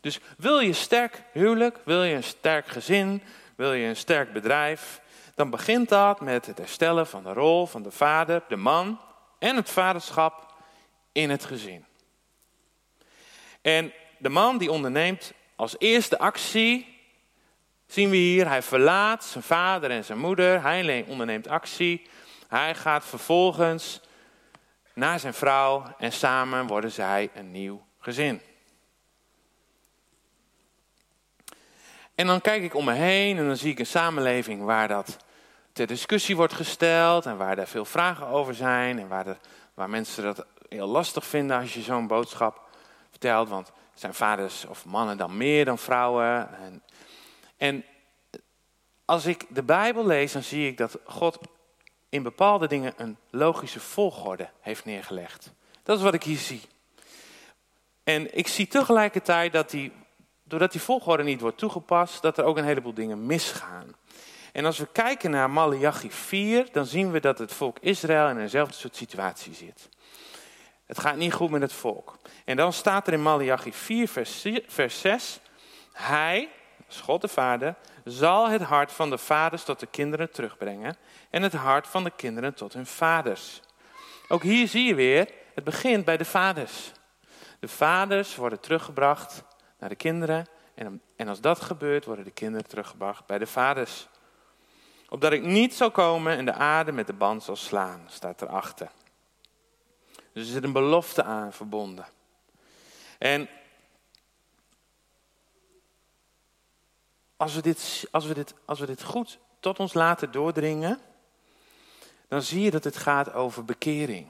Dus 0.00 0.20
wil 0.36 0.60
je 0.60 0.72
sterk 0.72 1.22
huwelijk, 1.32 1.78
wil 1.84 2.02
je 2.02 2.14
een 2.14 2.22
sterk 2.22 2.66
gezin, 2.66 3.22
wil 3.56 3.72
je 3.72 3.86
een 3.86 3.96
sterk 3.96 4.32
bedrijf, 4.32 5.00
dan 5.34 5.50
begint 5.50 5.88
dat 5.88 6.20
met 6.20 6.46
het 6.46 6.58
herstellen 6.58 7.06
van 7.06 7.22
de 7.22 7.32
rol 7.32 7.66
van 7.66 7.82
de 7.82 7.90
vader, 7.90 8.42
de 8.48 8.56
man 8.56 9.00
en 9.38 9.56
het 9.56 9.70
vaderschap 9.70 10.54
in 11.12 11.30
het 11.30 11.44
gezin. 11.44 11.84
En 13.60 13.92
de 14.18 14.28
man 14.28 14.58
die 14.58 14.70
onderneemt 14.70 15.32
als 15.56 15.74
eerste 15.78 16.18
actie, 16.18 16.91
zien 17.92 18.10
we 18.10 18.16
hier, 18.16 18.48
hij 18.48 18.62
verlaat 18.62 19.24
zijn 19.24 19.44
vader 19.44 19.90
en 19.90 20.04
zijn 20.04 20.18
moeder, 20.18 20.62
hij 20.62 21.04
onderneemt 21.08 21.48
actie, 21.48 22.06
hij 22.48 22.74
gaat 22.74 23.04
vervolgens 23.04 24.00
naar 24.94 25.20
zijn 25.20 25.34
vrouw 25.34 25.94
en 25.98 26.12
samen 26.12 26.66
worden 26.66 26.92
zij 26.92 27.30
een 27.34 27.50
nieuw 27.50 27.84
gezin. 27.98 28.40
En 32.14 32.26
dan 32.26 32.40
kijk 32.40 32.62
ik 32.62 32.74
om 32.74 32.84
me 32.84 32.92
heen 32.92 33.38
en 33.38 33.46
dan 33.46 33.56
zie 33.56 33.70
ik 33.70 33.78
een 33.78 33.86
samenleving 33.86 34.64
waar 34.64 34.88
dat 34.88 35.16
ter 35.72 35.86
discussie 35.86 36.36
wordt 36.36 36.52
gesteld 36.52 37.26
en 37.26 37.36
waar 37.36 37.58
er 37.58 37.66
veel 37.66 37.84
vragen 37.84 38.26
over 38.26 38.54
zijn 38.54 38.98
en 38.98 39.08
waar, 39.08 39.38
waar 39.74 39.90
mensen 39.90 40.22
dat 40.22 40.46
heel 40.68 40.86
lastig 40.88 41.26
vinden 41.26 41.60
als 41.60 41.74
je 41.74 41.82
zo'n 41.82 42.06
boodschap 42.06 42.60
vertelt. 43.10 43.48
Want 43.48 43.72
zijn 43.94 44.14
vaders 44.14 44.64
of 44.64 44.84
mannen 44.84 45.16
dan 45.16 45.36
meer 45.36 45.64
dan 45.64 45.78
vrouwen? 45.78 46.58
En, 46.58 46.82
en 47.62 47.84
als 49.04 49.26
ik 49.26 49.46
de 49.48 49.62
Bijbel 49.62 50.06
lees, 50.06 50.32
dan 50.32 50.42
zie 50.42 50.68
ik 50.68 50.76
dat 50.76 50.98
God 51.04 51.38
in 52.08 52.22
bepaalde 52.22 52.66
dingen 52.66 52.94
een 52.96 53.16
logische 53.30 53.80
volgorde 53.80 54.50
heeft 54.60 54.84
neergelegd. 54.84 55.52
Dat 55.82 55.96
is 55.96 56.02
wat 56.02 56.14
ik 56.14 56.22
hier 56.22 56.38
zie. 56.38 56.60
En 58.04 58.36
ik 58.36 58.48
zie 58.48 58.66
tegelijkertijd 58.66 59.52
dat 59.52 59.70
die, 59.70 59.92
doordat 60.42 60.72
die 60.72 60.80
volgorde 60.80 61.22
niet 61.22 61.40
wordt 61.40 61.58
toegepast, 61.58 62.22
dat 62.22 62.38
er 62.38 62.44
ook 62.44 62.56
een 62.56 62.64
heleboel 62.64 62.94
dingen 62.94 63.26
misgaan. 63.26 63.94
En 64.52 64.64
als 64.64 64.78
we 64.78 64.88
kijken 64.92 65.30
naar 65.30 65.50
Malachi 65.50 66.10
4, 66.10 66.68
dan 66.72 66.86
zien 66.86 67.10
we 67.10 67.20
dat 67.20 67.38
het 67.38 67.52
volk 67.52 67.78
Israël 67.78 68.28
in 68.28 68.38
eenzelfde 68.38 68.74
soort 68.74 68.96
situatie 68.96 69.54
zit. 69.54 69.88
Het 70.86 70.98
gaat 70.98 71.16
niet 71.16 71.32
goed 71.32 71.50
met 71.50 71.62
het 71.62 71.72
volk. 71.72 72.18
En 72.44 72.56
dan 72.56 72.72
staat 72.72 73.06
er 73.06 73.12
in 73.12 73.22
Malachi 73.22 73.72
4, 73.72 74.08
vers 74.66 75.00
6. 75.00 75.40
Hij, 75.92 76.48
God 77.00 77.20
de 77.20 77.28
Vader, 77.28 77.74
zal 78.04 78.48
het 78.48 78.62
hart 78.62 78.92
van 78.92 79.10
de 79.10 79.18
vaders 79.18 79.64
tot 79.64 79.80
de 79.80 79.86
kinderen 79.86 80.30
terugbrengen. 80.30 80.96
En 81.30 81.42
het 81.42 81.52
hart 81.52 81.86
van 81.86 82.04
de 82.04 82.12
kinderen 82.16 82.54
tot 82.54 82.72
hun 82.72 82.86
vaders. 82.86 83.60
Ook 84.28 84.42
hier 84.42 84.68
zie 84.68 84.84
je 84.84 84.94
weer, 84.94 85.28
het 85.54 85.64
begint 85.64 86.04
bij 86.04 86.16
de 86.16 86.24
vaders. 86.24 86.92
De 87.60 87.68
vaders 87.68 88.36
worden 88.36 88.60
teruggebracht 88.60 89.44
naar 89.78 89.88
de 89.88 89.94
kinderen. 89.94 90.46
En, 90.74 91.02
en 91.16 91.28
als 91.28 91.40
dat 91.40 91.60
gebeurt, 91.60 92.04
worden 92.04 92.24
de 92.24 92.30
kinderen 92.30 92.68
teruggebracht 92.68 93.26
bij 93.26 93.38
de 93.38 93.46
vaders. 93.46 94.08
Opdat 95.08 95.32
ik 95.32 95.42
niet 95.42 95.74
zal 95.74 95.90
komen 95.90 96.36
en 96.36 96.44
de 96.44 96.52
aarde 96.52 96.92
met 96.92 97.06
de 97.06 97.12
band 97.12 97.42
zal 97.42 97.56
slaan, 97.56 98.04
staat 98.06 98.42
erachter. 98.42 98.90
Dus 100.32 100.46
er 100.46 100.52
zit 100.52 100.64
een 100.64 100.72
belofte 100.72 101.22
aan 101.22 101.52
verbonden. 101.52 102.06
En 103.18 103.48
als 107.42 107.54
we 107.54 107.62
dit, 107.62 108.06
als 108.10 108.26
we 108.26 108.34
dit, 108.34 108.54
als 108.64 108.80
we 108.80 108.86
dit 108.86 109.02
goed 109.02 109.38
tot 109.60 109.78
ons 109.78 109.94
laten 109.94 110.30
doordringen, 110.30 111.00
dan 112.28 112.42
zie 112.42 112.60
je 112.62 112.70
dat 112.70 112.84
het 112.84 112.96
gaat 112.96 113.32
over 113.32 113.64
bekering. 113.64 114.28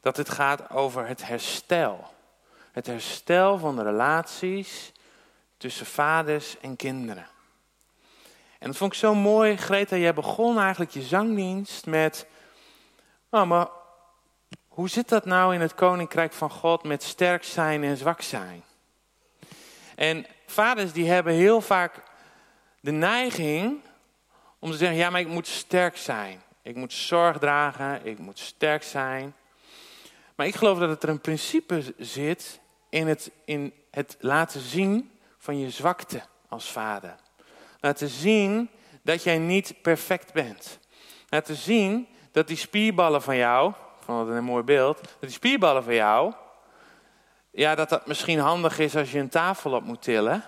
Dat 0.00 0.16
het 0.16 0.30
gaat 0.30 0.70
over 0.70 1.06
het 1.06 1.26
herstel. 1.26 2.04
Het 2.72 2.86
herstel 2.86 3.58
van 3.58 3.76
de 3.76 3.82
relaties 3.82 4.92
tussen 5.56 5.86
vaders 5.86 6.60
en 6.60 6.76
kinderen. 6.76 7.26
En 8.58 8.66
dat 8.66 8.76
vond 8.76 8.92
ik 8.92 8.98
zo 8.98 9.14
mooi, 9.14 9.56
Greta. 9.56 9.96
Jij 9.96 10.14
begon 10.14 10.58
eigenlijk 10.58 10.90
je 10.90 11.02
zangdienst 11.02 11.86
met. 11.86 12.26
Oh, 13.30 13.46
maar 13.46 13.68
hoe 14.68 14.88
zit 14.88 15.08
dat 15.08 15.24
nou 15.24 15.54
in 15.54 15.60
het 15.60 15.74
koninkrijk 15.74 16.32
van 16.32 16.50
God 16.50 16.82
met 16.82 17.02
sterk 17.02 17.44
zijn 17.44 17.84
en 17.84 17.96
zwak 17.96 18.22
zijn? 18.22 18.64
En 19.94 20.26
vaders 20.46 20.92
die 20.92 21.08
hebben 21.08 21.32
heel 21.32 21.60
vaak 21.60 22.02
de 22.80 22.90
neiging 22.90 23.80
om 24.58 24.70
te 24.70 24.76
zeggen, 24.76 24.96
ja, 24.96 25.10
maar 25.10 25.20
ik 25.20 25.28
moet 25.28 25.46
sterk 25.46 25.96
zijn. 25.96 26.42
Ik 26.62 26.76
moet 26.76 26.92
zorg 26.92 27.38
dragen, 27.38 28.06
ik 28.06 28.18
moet 28.18 28.38
sterk 28.38 28.82
zijn. 28.82 29.34
Maar 30.34 30.46
ik 30.46 30.54
geloof 30.54 30.78
dat 30.78 31.02
er 31.02 31.08
een 31.08 31.20
principe 31.20 31.94
zit 31.98 32.60
in 32.88 33.06
het, 33.06 33.30
in 33.44 33.72
het 33.90 34.16
laten 34.20 34.60
zien 34.60 35.10
van 35.38 35.58
je 35.58 35.70
zwakte 35.70 36.22
als 36.48 36.70
vader. 36.70 37.16
Laten 37.80 38.08
zien 38.08 38.70
dat 39.02 39.22
jij 39.22 39.38
niet 39.38 39.82
perfect 39.82 40.32
bent. 40.32 40.78
Laten 41.28 41.56
zien 41.56 42.08
dat 42.32 42.46
die 42.46 42.56
spierballen 42.56 43.22
van 43.22 43.36
jou, 43.36 43.72
vond 44.00 44.28
het 44.28 44.36
een 44.36 44.44
mooi 44.44 44.62
beeld, 44.62 45.00
dat 45.00 45.20
die 45.20 45.30
spierballen 45.30 45.84
van 45.84 45.94
jou, 45.94 46.34
ja, 47.54 47.74
dat 47.74 47.88
dat 47.88 48.06
misschien 48.06 48.38
handig 48.38 48.78
is 48.78 48.96
als 48.96 49.12
je 49.12 49.18
een 49.18 49.28
tafel 49.28 49.72
op 49.72 49.84
moet 49.84 50.02
tillen. 50.02 50.44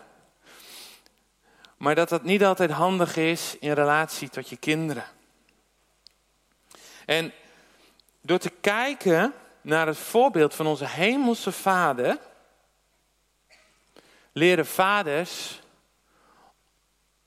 Maar 1.76 1.94
dat 1.94 2.08
dat 2.08 2.22
niet 2.22 2.44
altijd 2.44 2.70
handig 2.70 3.16
is 3.16 3.56
in 3.58 3.72
relatie 3.72 4.28
tot 4.28 4.48
je 4.48 4.56
kinderen. 4.56 5.04
En 7.04 7.32
door 8.20 8.38
te 8.38 8.50
kijken 8.50 9.34
naar 9.60 9.86
het 9.86 9.98
voorbeeld 9.98 10.54
van 10.54 10.66
onze 10.66 10.86
hemelse 10.86 11.52
vader, 11.52 12.18
leren 14.32 14.66
vaders 14.66 15.60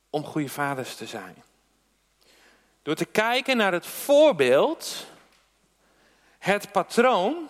om 0.09 0.23
goede 0.23 0.49
vaders 0.49 0.95
te 0.95 1.05
zijn. 1.05 1.43
Door 2.81 2.95
te 2.95 3.05
kijken 3.05 3.57
naar 3.57 3.73
het 3.73 3.85
voorbeeld, 3.85 5.05
het 6.37 6.71
patroon 6.71 7.49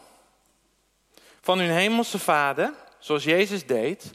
van 1.50 1.60
hun 1.60 1.70
hemelse 1.70 2.20
vader, 2.20 2.74
zoals 3.00 3.24
Jezus 3.24 3.66
deed, 3.66 4.12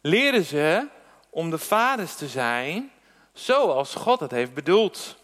leren 0.00 0.44
ze 0.44 0.88
om 1.30 1.50
de 1.50 1.58
vaders 1.58 2.16
te 2.16 2.28
zijn 2.28 2.90
zoals 3.32 3.94
God 3.94 4.20
het 4.20 4.30
heeft 4.30 4.54
bedoeld. 4.54 5.16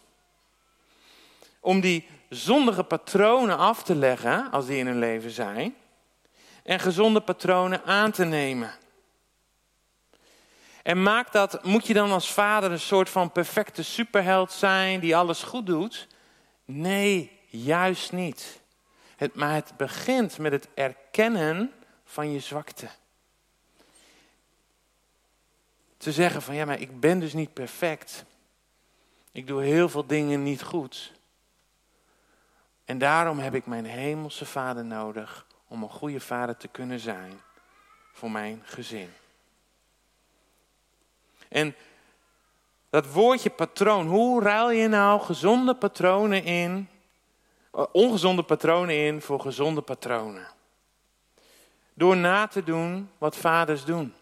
Om 1.61 1.81
die 1.81 2.09
zondige 2.29 2.83
patronen 2.83 3.59
af 3.59 3.83
te 3.83 3.95
leggen, 3.95 4.51
als 4.51 4.67
die 4.67 4.79
in 4.79 4.87
hun 4.87 4.99
leven 4.99 5.31
zijn, 5.31 5.75
en 6.65 6.81
gezonde 6.81 7.21
patronen 7.21 7.85
aan 7.85 8.11
te 8.11 8.25
nemen. 8.25 8.75
En 10.83 11.03
maakt 11.03 11.33
dat, 11.33 11.65
moet 11.65 11.87
je 11.87 11.95
dan 11.95 12.13
als 12.13 12.33
vader 12.33 12.71
een 12.71 12.81
soort 12.81 13.09
van 13.09 13.33
perfecte 13.33 13.83
superheld 13.83 14.53
zijn 14.53 15.01
die 15.01 15.17
alles 15.17 15.43
goed 15.43 15.67
doet? 15.67 16.07
Nee, 16.65 17.41
juist 17.47 18.13
niet. 18.13 18.62
Het, 19.23 19.35
maar 19.35 19.55
het 19.55 19.73
begint 19.77 20.39
met 20.39 20.53
het 20.53 20.69
erkennen 20.75 21.73
van 22.05 22.33
je 22.33 22.41
zwakte. 22.41 22.89
Te 25.97 26.13
zeggen 26.13 26.43
van 26.43 26.55
ja, 26.55 26.65
maar 26.65 26.81
ik 26.81 27.01
ben 27.01 27.21
dus 27.21 27.33
niet 27.33 27.53
perfect. 27.53 28.25
Ik 29.33 29.47
doe 29.47 29.63
heel 29.63 29.89
veel 29.89 30.07
dingen 30.07 30.43
niet 30.43 30.63
goed. 30.63 31.13
En 32.85 32.99
daarom 32.99 33.39
heb 33.39 33.55
ik 33.55 33.67
mijn 33.67 33.85
hemelse 33.85 34.47
vader 34.47 34.85
nodig 34.85 35.47
om 35.69 35.83
een 35.83 35.91
goede 35.91 36.21
vader 36.21 36.57
te 36.57 36.69
kunnen 36.69 37.01
zijn 37.01 37.41
voor 38.13 38.31
mijn 38.31 38.63
gezin. 38.65 39.11
En 41.49 41.75
dat 42.91 43.13
woordje 43.13 43.51
patroon, 43.51 44.07
hoe 44.07 44.43
ruil 44.43 44.71
je 44.71 44.89
nou 44.89 45.21
gezonde 45.21 45.75
patronen 45.75 46.45
in, 46.45 46.89
ongezonde 47.93 48.43
patronen 48.43 48.97
in 48.97 49.21
voor 49.21 49.41
gezonde 49.41 49.83
patronen? 49.83 50.49
Door 51.95 52.17
na 52.17 52.47
te 52.47 52.65
doen 52.65 53.11
wat 53.19 53.37
vaders 53.37 53.85
doen. 53.85 54.15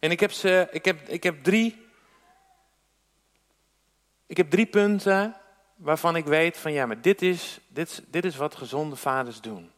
En 0.00 0.10
ik 0.10 0.20
heb, 0.20 0.32
ze, 0.32 0.68
ik 0.70 0.84
heb, 0.84 1.08
ik 1.08 1.22
heb, 1.22 1.42
drie, 1.44 1.86
ik 4.26 4.36
heb 4.36 4.50
drie 4.50 4.66
punten 4.66 5.36
waarvan 5.76 6.16
ik 6.16 6.24
weet 6.24 6.56
van 6.56 6.72
ja, 6.72 6.86
maar 6.86 7.00
dit 7.00 7.22
is, 7.22 7.60
dit, 7.68 8.02
dit 8.06 8.24
is 8.24 8.36
wat 8.36 8.56
gezonde 8.56 8.96
vaders 8.96 9.40
doen. 9.40 9.72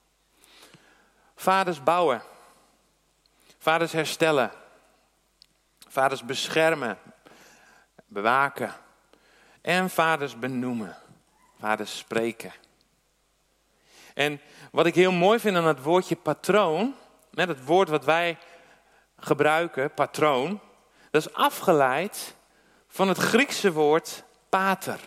Vaders 1.36 1.82
bouwen. 1.82 2.22
Vaders 3.58 3.92
herstellen. 3.92 4.50
Vaders 5.88 6.24
beschermen, 6.24 6.98
bewaken. 8.06 8.74
En 9.60 9.90
vaders 9.90 10.38
benoemen. 10.38 10.96
Vaders 11.58 11.98
spreken. 11.98 12.52
En 14.14 14.40
wat 14.70 14.86
ik 14.86 14.94
heel 14.94 15.12
mooi 15.12 15.38
vind 15.38 15.56
aan 15.56 15.66
het 15.66 15.82
woordje 15.82 16.16
patroon, 16.16 16.94
net 17.30 17.48
het 17.48 17.64
woord 17.64 17.88
wat 17.88 18.04
wij 18.04 18.38
gebruiken, 19.16 19.94
patroon, 19.94 20.60
dat 21.10 21.26
is 21.26 21.34
afgeleid 21.34 22.34
van 22.88 23.08
het 23.08 23.18
Griekse 23.18 23.72
woord 23.72 24.24
pater. 24.48 25.00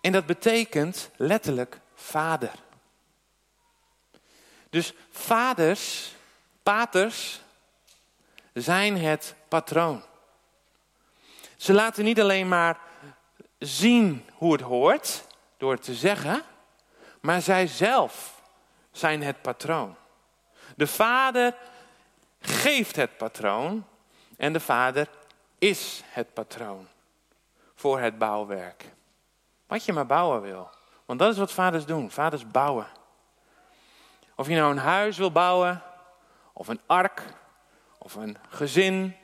En 0.00 0.12
dat 0.12 0.26
betekent 0.26 1.10
letterlijk 1.16 1.80
vader. 1.94 2.52
Dus 4.70 4.92
vaders, 5.10 6.14
paters, 6.62 7.40
zijn 8.52 8.98
het 8.98 9.34
patroon. 9.48 10.02
Ze 11.56 11.72
laten 11.72 12.04
niet 12.04 12.20
alleen 12.20 12.48
maar 12.48 12.78
zien 13.58 14.24
hoe 14.34 14.52
het 14.52 14.60
hoort 14.60 15.26
door 15.56 15.72
het 15.72 15.82
te 15.82 15.94
zeggen, 15.94 16.42
maar 17.20 17.40
zij 17.40 17.66
zelf 17.66 18.42
zijn 18.90 19.22
het 19.22 19.42
patroon. 19.42 19.96
De 20.76 20.86
vader 20.86 21.54
geeft 22.40 22.96
het 22.96 23.16
patroon 23.16 23.86
en 24.36 24.52
de 24.52 24.60
vader 24.60 25.08
is 25.58 26.02
het 26.06 26.32
patroon 26.32 26.88
voor 27.74 28.00
het 28.00 28.18
bouwwerk. 28.18 28.84
Wat 29.66 29.84
je 29.84 29.92
maar 29.92 30.06
bouwen 30.06 30.40
wil. 30.40 30.70
Want 31.04 31.20
dat 31.20 31.32
is 31.32 31.38
wat 31.38 31.52
vaders 31.52 31.84
doen. 31.84 32.10
Vaders 32.10 32.46
bouwen. 32.46 32.86
Of 34.34 34.48
je 34.48 34.54
nou 34.54 34.70
een 34.70 34.78
huis 34.78 35.16
wil 35.16 35.32
bouwen, 35.32 35.82
of 36.52 36.68
een 36.68 36.80
ark, 36.86 37.22
of 37.98 38.14
een 38.14 38.36
gezin, 38.48 39.16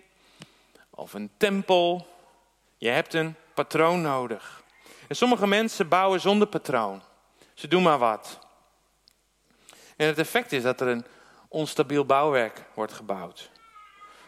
of 0.91 1.13
een 1.13 1.31
tempel. 1.37 2.07
Je 2.77 2.89
hebt 2.89 3.15
een 3.15 3.37
patroon 3.55 4.01
nodig. 4.01 4.63
En 5.09 5.17
sommige 5.17 5.47
mensen 5.47 5.89
bouwen 5.89 6.21
zonder 6.21 6.49
patroon. 6.49 7.03
Ze 7.55 7.69
doen 7.69 7.83
maar 7.83 7.99
wat. 7.99 8.39
En 9.97 10.07
het 10.07 10.19
effect 10.19 10.53
is 10.53 10.63
dat 10.63 10.81
er 10.81 10.89
een 10.89 11.07
onstabiel 11.49 12.05
bouwwerk 12.05 12.65
wordt 12.75 12.93
gebouwd. 12.93 13.51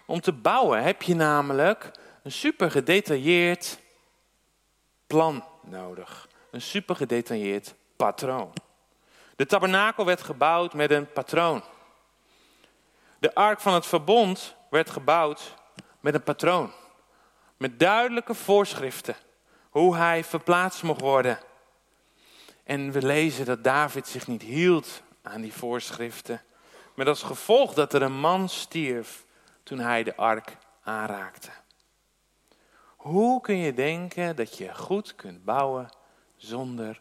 Om 0.06 0.20
te 0.20 0.32
bouwen 0.32 0.82
heb 0.82 1.02
je 1.02 1.14
namelijk 1.14 1.90
een 2.22 2.32
super 2.32 2.70
gedetailleerd 2.70 3.78
plan 5.06 5.44
nodig. 5.62 6.28
Een 6.50 6.62
super 6.62 6.96
gedetailleerd 6.96 7.74
patroon. 7.96 8.52
De 9.36 9.46
tabernakel 9.46 10.04
werd 10.04 10.22
gebouwd 10.22 10.74
met 10.74 10.90
een 10.90 11.12
patroon. 11.12 11.62
De 13.18 13.34
ark 13.34 13.60
van 13.60 13.74
het 13.74 13.86
verbond 13.86 14.54
werd 14.70 14.90
gebouwd 14.90 15.54
met 16.00 16.14
een 16.14 16.22
patroon. 16.22 16.72
Met 17.56 17.78
duidelijke 17.78 18.34
voorschriften 18.34 19.16
hoe 19.70 19.96
hij 19.96 20.24
verplaatst 20.24 20.82
mocht 20.82 21.00
worden. 21.00 21.38
En 22.64 22.92
we 22.92 23.02
lezen 23.02 23.44
dat 23.44 23.64
David 23.64 24.08
zich 24.08 24.26
niet 24.26 24.42
hield 24.42 25.02
aan 25.22 25.40
die 25.40 25.52
voorschriften. 25.52 26.42
Met 26.94 27.06
als 27.06 27.22
gevolg 27.22 27.74
dat 27.74 27.92
er 27.92 28.02
een 28.02 28.20
man 28.20 28.48
stierf 28.48 29.24
toen 29.62 29.78
hij 29.78 30.02
de 30.02 30.16
ark 30.16 30.56
aanraakte. 30.82 31.50
Hoe 32.96 33.40
kun 33.40 33.56
je 33.56 33.74
denken 33.74 34.36
dat 34.36 34.58
je 34.58 34.74
goed 34.74 35.14
kunt 35.14 35.44
bouwen 35.44 35.88
zonder 36.36 37.00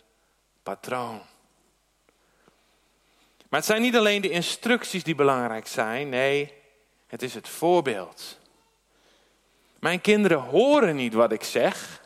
patroon? 0.64 1.22
Maar 3.50 3.60
het 3.60 3.66
zijn 3.66 3.82
niet 3.82 3.96
alleen 3.96 4.22
de 4.22 4.30
instructies 4.30 5.04
die 5.04 5.16
belangrijk 5.16 5.68
zijn, 5.68 6.10
nee, 6.10 6.54
het 7.08 7.22
is 7.22 7.34
het 7.34 7.48
voorbeeld. 7.48 8.40
Mijn 9.86 10.02
kinderen 10.02 10.40
horen 10.40 10.96
niet 10.96 11.14
wat 11.14 11.32
ik 11.32 11.44
zeg. 11.44 12.02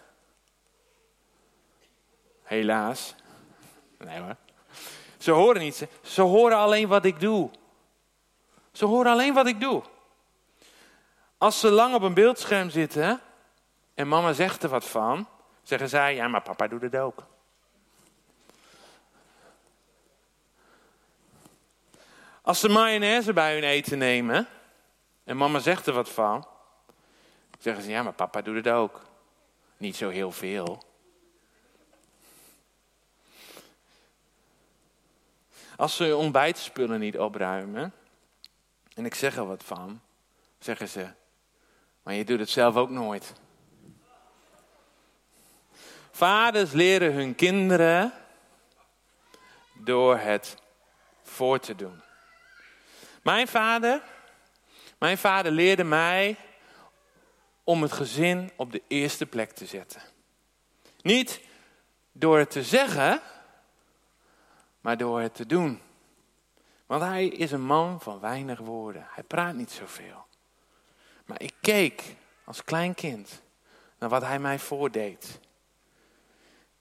Helaas. 2.44 3.16
Nee 3.98 4.20
hoor. 4.20 4.36
Ze 5.18 5.32
horen 5.32 5.62
niet, 5.62 5.88
ze 6.02 6.22
horen 6.22 6.58
alleen 6.58 6.88
wat 6.88 7.06
ik 7.06 7.20
doe. 7.20 7.50
Ze 8.72 8.86
horen 8.86 9.12
alleen 9.12 9.34
wat 9.34 9.48
ik 9.48 9.60
doe. 9.60 9.84
Als 11.38 11.60
ze 11.60 11.70
lang 11.70 11.96
op 11.96 12.02
een 12.02 12.14
beeldscherm 12.14 12.70
zitten 12.70 13.22
en 13.94 14.08
mama 14.08 14.34
zegt 14.34 14.64
er 14.64 14.70
wat 14.70 14.86
van, 14.86 15.28
zeggen 15.64 15.90
zij, 15.90 16.16
ja 16.16 16.28
maar 16.28 16.42
papa 16.42 16.68
doet 16.68 16.82
het 16.82 16.98
ook. 16.98 17.24
Als 22.42 22.60
ze 22.60 22.70
mayonaise 22.70 23.34
bij 23.34 23.54
hun 23.54 23.64
eten 23.64 23.98
nemen 23.98 24.48
en 25.24 25.38
mama 25.38 25.60
zegt 25.60 25.86
er 25.86 25.94
wat 25.94 26.10
van, 26.10 26.48
zeggen 27.60 27.84
ze, 27.84 27.90
ja 27.90 28.04
maar 28.04 28.14
papa 28.14 28.42
doet 28.42 28.56
het 28.56 28.68
ook. 28.70 29.02
Niet 29.78 29.96
zo 29.96 30.10
heel 30.10 30.32
veel. 30.32 30.84
Als 35.76 35.96
ze 35.96 36.16
ontbijtspullen 36.16 37.00
niet 37.00 37.20
opruimen, 37.20 37.94
en 38.96 39.06
ik 39.06 39.16
zeg 39.16 39.36
er 39.36 39.46
wat 39.46 39.64
van, 39.64 40.02
zeggen 40.60 40.88
ze, 40.88 41.08
maar 42.04 42.14
je 42.14 42.26
doet 42.26 42.40
het 42.40 42.50
zelf 42.50 42.76
ook 42.76 42.90
nooit. 42.90 43.34
Vaders 46.12 46.72
leren 46.72 47.14
hun 47.14 47.36
kinderen 47.36 48.14
door 49.74 50.18
het 50.18 50.56
voor 51.24 51.60
te 51.60 51.76
doen. 51.76 52.02
Mijn 53.24 53.48
vader, 53.48 54.02
mijn 54.98 55.18
vader 55.18 55.52
leerde 55.52 55.84
mij 55.84 56.38
om 57.70 57.82
het 57.82 57.92
gezin 57.92 58.52
op 58.56 58.72
de 58.72 58.82
eerste 58.88 59.26
plek 59.26 59.52
te 59.52 59.66
zetten. 59.66 60.02
Niet 61.02 61.42
door 62.12 62.38
het 62.38 62.52
te 62.52 62.64
zeggen, 62.64 63.22
maar 64.82 64.98
door 64.98 65.22
het 65.22 65.36
te 65.36 65.46
doen. 65.46 65.82
Want 66.86 67.02
hij 67.02 67.28
is 67.28 67.52
een 67.52 67.66
man 67.66 68.02
van 68.02 68.20
weinig 68.20 68.60
woorden. 68.60 69.06
Hij 69.10 69.24
praat 69.24 69.56
niet 69.56 69.72
zoveel. 69.72 70.26
Maar 71.26 71.42
ik 71.42 71.54
keek 71.62 72.16
als 72.44 72.64
klein 72.64 72.94
kind 72.94 73.42
naar 74.00 74.10
wat 74.10 74.22
hij 74.22 74.40
mij 74.40 74.60
voordeed. 74.60 75.40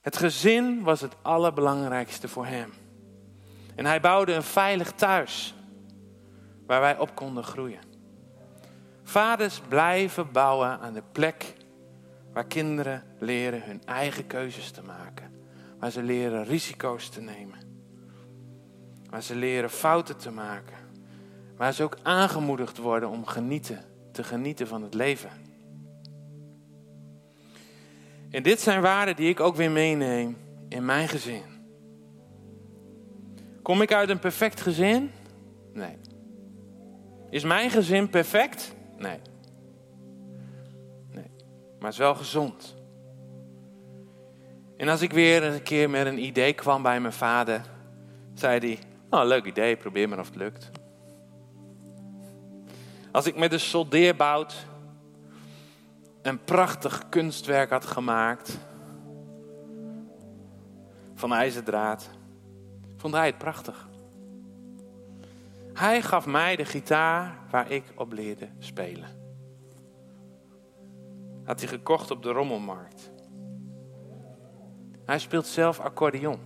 Het 0.00 0.16
gezin 0.16 0.82
was 0.82 1.00
het 1.00 1.14
allerbelangrijkste 1.22 2.28
voor 2.28 2.46
hem. 2.46 2.72
En 3.74 3.86
hij 3.86 4.00
bouwde 4.00 4.32
een 4.32 4.42
veilig 4.42 4.92
thuis 4.92 5.54
waar 6.66 6.80
wij 6.80 6.98
op 6.98 7.14
konden 7.14 7.44
groeien. 7.44 7.87
Vaders 9.08 9.60
blijven 9.68 10.32
bouwen 10.32 10.78
aan 10.80 10.92
de 10.92 11.02
plek 11.12 11.54
waar 12.32 12.46
kinderen 12.46 13.02
leren 13.18 13.62
hun 13.62 13.82
eigen 13.84 14.26
keuzes 14.26 14.70
te 14.70 14.82
maken. 14.82 15.30
Waar 15.78 15.90
ze 15.90 16.02
leren 16.02 16.44
risico's 16.44 17.08
te 17.08 17.20
nemen. 17.20 17.58
Waar 19.10 19.22
ze 19.22 19.34
leren 19.34 19.70
fouten 19.70 20.16
te 20.16 20.30
maken. 20.30 20.76
Waar 21.56 21.72
ze 21.72 21.82
ook 21.82 21.96
aangemoedigd 22.02 22.78
worden 22.78 23.08
om 23.08 23.26
genieten, 23.26 23.84
te 24.12 24.24
genieten 24.24 24.66
van 24.66 24.82
het 24.82 24.94
leven. 24.94 25.30
En 28.30 28.42
dit 28.42 28.60
zijn 28.60 28.80
waarden 28.80 29.16
die 29.16 29.28
ik 29.28 29.40
ook 29.40 29.56
weer 29.56 29.70
meeneem 29.70 30.36
in 30.68 30.84
mijn 30.84 31.08
gezin. 31.08 31.42
Kom 33.62 33.82
ik 33.82 33.92
uit 33.92 34.08
een 34.08 34.18
perfect 34.18 34.60
gezin? 34.60 35.10
Nee. 35.72 35.98
Is 37.30 37.44
mijn 37.44 37.70
gezin 37.70 38.10
perfect? 38.10 38.76
Nee. 38.98 39.20
Nee. 41.10 41.30
Maar 41.78 41.84
het 41.84 41.92
is 41.92 41.98
wel 41.98 42.14
gezond. 42.14 42.76
En 44.76 44.88
als 44.88 45.00
ik 45.00 45.12
weer 45.12 45.42
een 45.44 45.62
keer 45.62 45.90
met 45.90 46.06
een 46.06 46.24
idee 46.24 46.52
kwam 46.52 46.82
bij 46.82 47.00
mijn 47.00 47.12
vader, 47.12 47.62
zei 48.34 48.58
hij: 48.58 48.78
Oh, 49.10 49.26
leuk 49.26 49.44
idee, 49.44 49.76
probeer 49.76 50.08
maar 50.08 50.18
of 50.18 50.26
het 50.26 50.36
lukt. 50.36 50.70
Als 53.12 53.26
ik 53.26 53.36
met 53.36 53.52
een 53.52 53.60
soldeerbout 53.60 54.66
een 56.22 56.44
prachtig 56.44 57.08
kunstwerk 57.08 57.70
had 57.70 57.84
gemaakt 57.84 58.58
van 61.14 61.32
ijzerdraad, 61.32 62.10
vond 62.96 63.14
hij 63.14 63.26
het 63.26 63.38
prachtig. 63.38 63.87
Hij 65.78 66.02
gaf 66.02 66.26
mij 66.26 66.56
de 66.56 66.64
gitaar 66.64 67.38
waar 67.50 67.70
ik 67.70 67.84
op 67.94 68.12
leerde 68.12 68.48
spelen. 68.58 69.08
Had 71.44 71.60
hij 71.60 71.68
gekocht 71.68 72.10
op 72.10 72.22
de 72.22 72.30
rommelmarkt. 72.30 73.10
Hij 75.04 75.18
speelt 75.18 75.46
zelf 75.46 75.80
accordeon. 75.80 76.38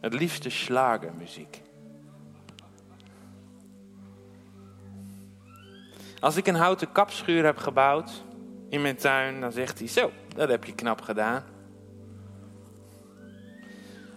Het 0.00 0.14
liefste 0.14 0.50
slagermuziek. 0.50 1.62
Als 6.20 6.36
ik 6.36 6.46
een 6.46 6.54
houten 6.54 6.92
kapschuur 6.92 7.44
heb 7.44 7.56
gebouwd 7.56 8.24
in 8.68 8.82
mijn 8.82 8.96
tuin, 8.96 9.40
dan 9.40 9.52
zegt 9.52 9.78
hij: 9.78 9.88
Zo, 9.88 10.10
dat 10.34 10.48
heb 10.48 10.64
je 10.64 10.74
knap 10.74 11.00
gedaan. 11.00 11.44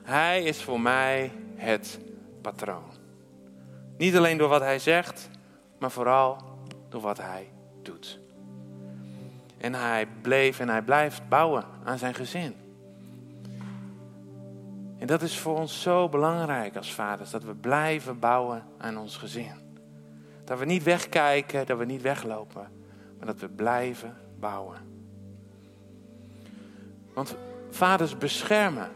Hij 0.03 0.43
is 0.43 0.63
voor 0.63 0.81
mij 0.81 1.31
het 1.55 1.99
patroon. 2.41 2.91
Niet 3.97 4.15
alleen 4.15 4.38
door 4.38 4.49
wat 4.49 4.62
hij 4.62 4.80
zegt, 4.80 5.30
maar 5.80 5.91
vooral 5.91 6.38
door 6.89 7.01
wat 7.01 7.17
hij 7.17 7.51
doet. 7.82 8.19
En 9.58 9.73
hij 9.73 10.08
bleef 10.21 10.60
en 10.60 10.69
hij 10.69 10.82
blijft 10.82 11.30
bouwen 11.30 11.65
aan 11.84 11.97
zijn 11.97 12.13
gezin. 12.13 12.56
En 14.97 15.08
dat 15.08 15.21
is 15.21 15.38
voor 15.38 15.58
ons 15.58 15.82
zo 15.82 16.10
belangrijk 16.10 16.75
als 16.75 16.93
vaders, 16.93 17.30
dat 17.30 17.43
we 17.43 17.54
blijven 17.54 18.19
bouwen 18.19 18.63
aan 18.77 18.97
ons 18.97 19.17
gezin. 19.17 19.54
Dat 20.43 20.60
we 20.60 20.65
niet 20.65 20.84
wegkijken, 20.84 21.65
dat 21.65 21.77
we 21.77 21.86
niet 21.86 22.01
weglopen, 22.01 22.67
maar 23.17 23.27
dat 23.27 23.39
we 23.39 23.49
blijven 23.49 24.17
bouwen. 24.39 24.77
Want 27.13 27.36
vaders 27.69 28.17
beschermen 28.17 28.89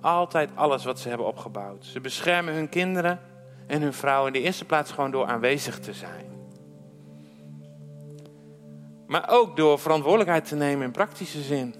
altijd 0.00 0.50
alles 0.54 0.84
wat 0.84 0.98
ze 0.98 1.08
hebben 1.08 1.26
opgebouwd. 1.26 1.84
Ze 1.84 2.00
beschermen 2.00 2.54
hun 2.54 2.68
kinderen 2.68 3.20
en 3.66 3.82
hun 3.82 3.92
vrouwen 3.92 4.32
in 4.32 4.40
de 4.40 4.46
eerste 4.46 4.64
plaats 4.64 4.92
gewoon 4.92 5.10
door 5.10 5.26
aanwezig 5.26 5.78
te 5.78 5.92
zijn. 5.92 6.30
Maar 9.06 9.28
ook 9.28 9.56
door 9.56 9.78
verantwoordelijkheid 9.78 10.48
te 10.48 10.56
nemen 10.56 10.84
in 10.84 10.92
praktische 10.92 11.40
zin. 11.40 11.74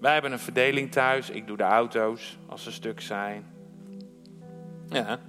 Wij 0.00 0.12
hebben 0.12 0.32
een 0.32 0.38
verdeling 0.38 0.92
thuis. 0.92 1.30
Ik 1.30 1.46
doe 1.46 1.56
de 1.56 1.62
auto's 1.62 2.38
als 2.46 2.62
ze 2.62 2.72
stuk 2.72 3.00
zijn. 3.00 3.52
Ja. 4.88 5.20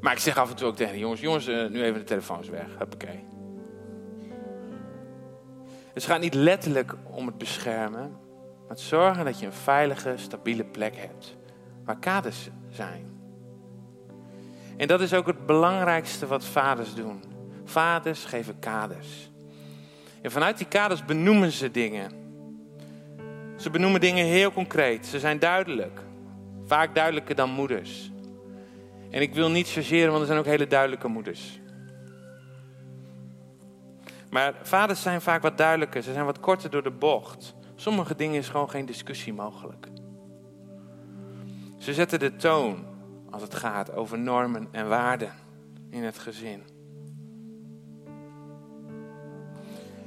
Maar 0.00 0.12
ik 0.12 0.18
zeg 0.18 0.38
af 0.38 0.50
en 0.50 0.56
toe 0.56 0.66
ook 0.66 0.76
tegen 0.76 0.92
de 0.92 0.98
jongens: 0.98 1.20
jongens, 1.20 1.46
eh, 1.46 1.66
nu 1.66 1.82
even 1.82 1.98
de 1.98 2.04
telefoons 2.04 2.48
weg. 2.48 2.66
Huppakee. 2.78 3.24
Het 5.96 6.04
gaat 6.04 6.20
niet 6.20 6.34
letterlijk 6.34 6.94
om 7.10 7.26
het 7.26 7.38
beschermen, 7.38 8.10
maar 8.60 8.68
het 8.68 8.80
zorgen 8.80 9.24
dat 9.24 9.38
je 9.38 9.46
een 9.46 9.52
veilige, 9.52 10.12
stabiele 10.16 10.64
plek 10.64 10.96
hebt. 10.96 11.36
Waar 11.84 11.98
kaders 11.98 12.48
zijn. 12.70 13.06
En 14.76 14.88
dat 14.88 15.00
is 15.00 15.14
ook 15.14 15.26
het 15.26 15.46
belangrijkste 15.46 16.26
wat 16.26 16.44
vaders 16.44 16.94
doen. 16.94 17.22
Vaders 17.64 18.24
geven 18.24 18.58
kaders. 18.58 19.30
En 20.22 20.30
vanuit 20.30 20.58
die 20.58 20.66
kaders 20.66 21.04
benoemen 21.04 21.52
ze 21.52 21.70
dingen. 21.70 22.10
Ze 23.56 23.70
benoemen 23.70 24.00
dingen 24.00 24.24
heel 24.24 24.52
concreet. 24.52 25.06
Ze 25.06 25.18
zijn 25.18 25.38
duidelijk. 25.38 26.00
Vaak 26.64 26.94
duidelijker 26.94 27.34
dan 27.34 27.50
moeders. 27.50 28.10
En 29.10 29.22
ik 29.22 29.34
wil 29.34 29.50
niet 29.50 29.70
chargeren, 29.70 30.08
want 30.08 30.20
er 30.20 30.26
zijn 30.26 30.38
ook 30.38 30.44
hele 30.44 30.66
duidelijke 30.66 31.08
moeders. 31.08 31.60
Maar 34.36 34.54
vaders 34.62 35.02
zijn 35.02 35.20
vaak 35.20 35.42
wat 35.42 35.58
duidelijker. 35.58 36.02
Ze 36.02 36.12
zijn 36.12 36.24
wat 36.24 36.40
korter 36.40 36.70
door 36.70 36.82
de 36.82 36.90
bocht. 36.90 37.54
Sommige 37.74 38.14
dingen 38.14 38.38
is 38.38 38.48
gewoon 38.48 38.70
geen 38.70 38.86
discussie 38.86 39.32
mogelijk. 39.32 39.88
Ze 41.78 41.94
zetten 41.94 42.18
de 42.18 42.36
toon 42.36 42.84
als 43.30 43.42
het 43.42 43.54
gaat 43.54 43.92
over 43.92 44.18
normen 44.18 44.68
en 44.70 44.88
waarden 44.88 45.32
in 45.90 46.02
het 46.02 46.18
gezin. 46.18 46.62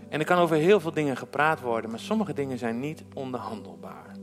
En 0.10 0.20
er 0.20 0.26
kan 0.26 0.38
over 0.38 0.56
heel 0.56 0.80
veel 0.80 0.94
dingen 0.94 1.18
gepraat 1.18 1.62
worden, 1.62 1.90
maar 1.90 2.00
sommige 2.00 2.34
dingen 2.34 2.58
zijn 2.58 2.80
niet 2.80 3.04
onderhandelbaar. 3.14 4.16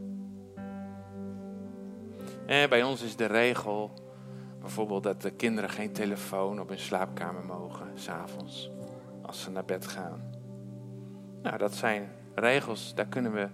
En 2.46 2.68
bij 2.68 2.82
ons 2.82 3.02
is 3.02 3.16
de 3.16 3.26
regel 3.26 3.90
bijvoorbeeld 4.60 5.02
dat 5.02 5.22
de 5.22 5.30
kinderen 5.30 5.70
geen 5.70 5.92
telefoon 5.92 6.60
op 6.60 6.68
hun 6.68 6.78
slaapkamer 6.78 7.44
mogen, 7.44 7.86
s'avonds, 7.94 8.70
als 9.26 9.42
ze 9.42 9.50
naar 9.50 9.64
bed 9.64 9.86
gaan. 9.86 10.30
Nou, 11.42 11.58
dat 11.58 11.74
zijn 11.74 12.12
regels, 12.34 12.94
daar 12.94 13.06
kunnen 13.06 13.32
we 13.32 13.48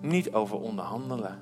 niet 0.00 0.32
over 0.32 0.60
onderhandelen. 0.60 1.38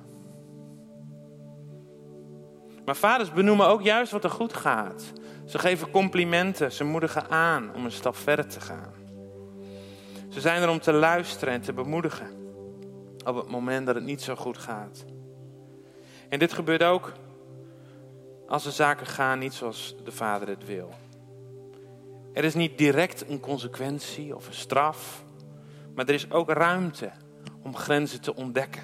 Maar 2.85 2.95
vaders 2.95 3.31
benoemen 3.31 3.67
ook 3.67 3.81
juist 3.81 4.11
wat 4.11 4.23
er 4.23 4.29
goed 4.29 4.53
gaat. 4.53 5.03
Ze 5.45 5.59
geven 5.59 5.91
complimenten, 5.91 6.71
ze 6.71 6.83
moedigen 6.83 7.29
aan 7.29 7.73
om 7.75 7.85
een 7.85 7.91
stap 7.91 8.15
verder 8.15 8.47
te 8.47 8.61
gaan. 8.61 8.93
Ze 10.29 10.41
zijn 10.41 10.61
er 10.61 10.69
om 10.69 10.79
te 10.79 10.93
luisteren 10.93 11.53
en 11.53 11.61
te 11.61 11.73
bemoedigen 11.73 12.27
op 13.25 13.35
het 13.35 13.49
moment 13.49 13.85
dat 13.85 13.95
het 13.95 14.03
niet 14.03 14.21
zo 14.21 14.35
goed 14.35 14.57
gaat. 14.57 15.05
En 16.29 16.39
dit 16.39 16.53
gebeurt 16.53 16.83
ook 16.83 17.11
als 18.47 18.63
de 18.63 18.71
zaken 18.71 19.07
gaan 19.07 19.39
niet 19.39 19.53
zoals 19.53 19.95
de 20.03 20.11
vader 20.11 20.47
het 20.47 20.65
wil. 20.65 20.93
Er 22.33 22.43
is 22.43 22.53
niet 22.53 22.77
direct 22.77 23.29
een 23.29 23.39
consequentie 23.39 24.35
of 24.35 24.47
een 24.47 24.53
straf, 24.53 25.25
maar 25.95 26.05
er 26.05 26.13
is 26.13 26.31
ook 26.31 26.49
ruimte 26.49 27.11
om 27.63 27.75
grenzen 27.75 28.21
te 28.21 28.35
ontdekken 28.35 28.83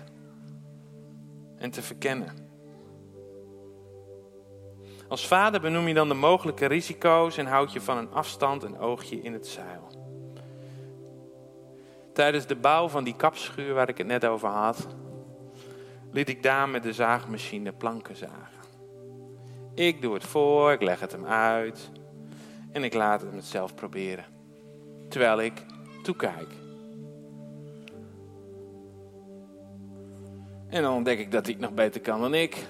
en 1.57 1.71
te 1.71 1.81
verkennen. 1.81 2.47
Als 5.07 5.27
vader 5.27 5.61
benoem 5.61 5.87
je 5.87 5.93
dan 5.93 6.07
de 6.07 6.13
mogelijke 6.13 6.65
risico's 6.65 7.37
en 7.37 7.45
houd 7.45 7.73
je 7.73 7.81
van 7.81 7.97
een 7.97 8.11
afstand 8.11 8.63
een 8.63 8.77
oogje 8.77 9.21
in 9.21 9.33
het 9.33 9.47
zeil. 9.47 9.87
Tijdens 12.13 12.45
de 12.45 12.55
bouw 12.55 12.87
van 12.87 13.03
die 13.03 13.15
kapschuur 13.15 13.73
waar 13.73 13.89
ik 13.89 13.97
het 13.97 14.07
net 14.07 14.25
over 14.25 14.49
had, 14.49 14.87
liet 16.11 16.29
ik 16.29 16.43
daar 16.43 16.69
met 16.69 16.83
de 16.83 16.93
zaagmachine 16.93 17.71
planken 17.71 18.15
zagen. 18.15 18.59
Ik 19.75 20.01
doe 20.01 20.13
het 20.13 20.23
voor, 20.23 20.71
ik 20.71 20.81
leg 20.81 20.99
het 20.99 21.11
hem 21.11 21.25
uit 21.25 21.91
en 22.71 22.83
ik 22.83 22.93
laat 22.93 23.21
hem 23.21 23.35
het 23.35 23.45
zelf 23.45 23.75
proberen. 23.75 24.25
Terwijl 25.09 25.41
ik 25.41 25.65
toekijk. 26.03 26.53
En 30.67 30.81
dan 30.81 30.93
ontdek 30.93 31.19
ik 31.19 31.31
dat 31.31 31.45
hij 31.45 31.53
het 31.53 31.61
nog 31.61 31.73
beter 31.73 32.01
kan 32.01 32.21
dan 32.21 32.33
ik. 32.33 32.57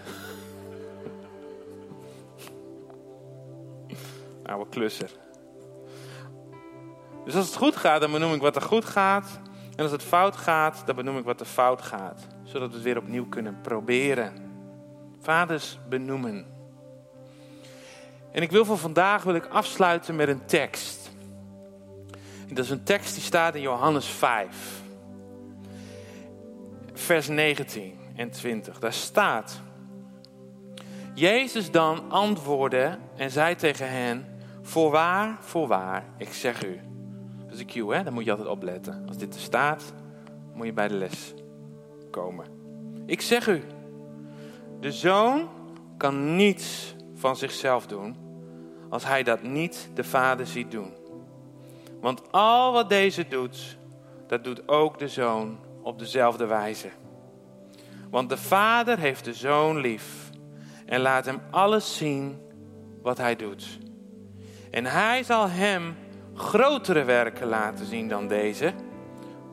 Oude 4.44 4.70
klusser. 4.70 5.12
Dus 7.26 7.36
als 7.36 7.46
het 7.46 7.56
goed 7.56 7.76
gaat, 7.76 8.02
dan 8.02 8.12
benoem 8.12 8.34
ik 8.34 8.42
wat 8.42 8.56
er 8.56 8.62
goed 8.62 8.86
gaat. 8.86 9.40
En 9.76 9.84
als 9.84 9.92
het 9.92 10.04
fout 10.04 10.36
gaat, 10.36 10.84
dan 10.86 10.96
benoem 10.96 11.18
ik 11.18 11.24
wat 11.24 11.40
er 11.40 11.46
fout 11.46 11.82
gaat. 11.82 12.28
Zodat 12.44 12.70
we 12.70 12.76
het 12.76 12.84
weer 12.84 12.98
opnieuw 12.98 13.28
kunnen 13.28 13.62
proberen. 13.62 14.34
Vaders 15.20 15.80
benoemen. 15.90 16.59
En 18.32 18.42
ik 18.42 18.52
wil 18.52 18.66
voor 18.66 18.78
vandaag 18.78 19.24
wil 19.24 19.36
ik 19.36 19.46
afsluiten 19.46 20.16
met 20.16 20.28
een 20.28 20.46
tekst. 20.46 21.12
Dat 22.48 22.66
is 22.66 22.70
een 22.70 22.84
tekst 22.84 23.14
die 23.14 23.24
staat 23.24 23.56
in 23.56 23.62
Johannes 23.62 24.06
5. 24.06 24.82
Vers 26.94 27.28
19 27.28 28.00
en 28.16 28.32
20. 28.32 28.80
Daar 28.80 28.94
staat. 28.94 29.62
Jezus 31.14 31.72
dan 31.72 32.12
antwoordde 32.12 32.98
en 33.16 33.32
zei 33.32 33.56
tegen 33.56 33.90
hen: 33.90 34.26
Voorwaar, 34.62 35.38
voorwaar, 35.40 36.04
ik 36.18 36.34
zeg 36.34 36.66
u. 36.66 36.80
Dat 37.46 37.54
is 37.54 37.60
een 37.60 37.66
cue, 37.66 37.96
hè? 37.96 38.04
Daar 38.04 38.14
moet 38.14 38.26
je 38.26 38.32
altijd 38.32 38.50
opletten. 38.50 39.04
Als 39.08 39.18
dit 39.18 39.34
er 39.36 39.42
staat, 39.42 39.94
moet 40.54 40.66
je 40.66 40.74
bij 40.74 40.88
de 40.88 40.94
les 40.94 41.34
komen. 42.12 42.46
Ik 43.06 43.22
zeg 43.22 43.48
u, 43.48 43.64
de 44.80 44.92
zoon 44.92 45.50
kan 45.98 46.36
niets 46.36 46.96
van 47.20 47.36
zichzelf 47.36 47.88
doen 47.88 48.16
als 48.90 49.06
hij 49.06 49.24
dat 49.24 49.44
niet 49.44 49.90
de 49.94 50.04
vader 50.04 50.48
ziet 50.48 50.72
doen. 50.72 50.94
Want 52.02 52.32
al 52.32 52.74
wat 52.74 52.90
deze 52.90 53.28
doet, 53.28 53.78
dat 54.28 54.44
doet 54.44 54.68
ook 54.68 55.00
de 55.00 55.08
zoon 55.08 55.60
op 55.82 56.00
dezelfde 56.00 56.46
wijze. 56.46 56.90
Want 58.10 58.30
de 58.30 58.38
vader 58.38 59.00
heeft 59.00 59.26
de 59.26 59.34
zoon 59.34 59.78
lief 59.78 60.30
en 60.86 61.02
laat 61.02 61.26
hem 61.26 61.42
alles 61.52 61.98
zien 61.98 62.42
wat 63.02 63.18
hij 63.18 63.36
doet. 63.36 63.80
En 64.72 64.86
hij 64.86 65.24
zal 65.24 65.50
hem 65.50 65.96
grotere 66.34 67.04
werken 67.04 67.48
laten 67.48 67.86
zien 67.86 68.08
dan 68.08 68.28
deze, 68.28 68.74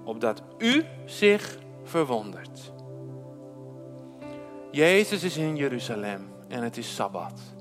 opdat 0.04 0.42
u 0.58 0.84
zich 1.04 1.58
verwondert. 1.84 2.72
Jezus 4.70 5.22
is 5.22 5.36
in 5.36 5.56
Jeruzalem 5.56 6.32
en 6.48 6.62
het 6.62 6.76
is 6.76 6.94
Sabbat. 6.94 7.55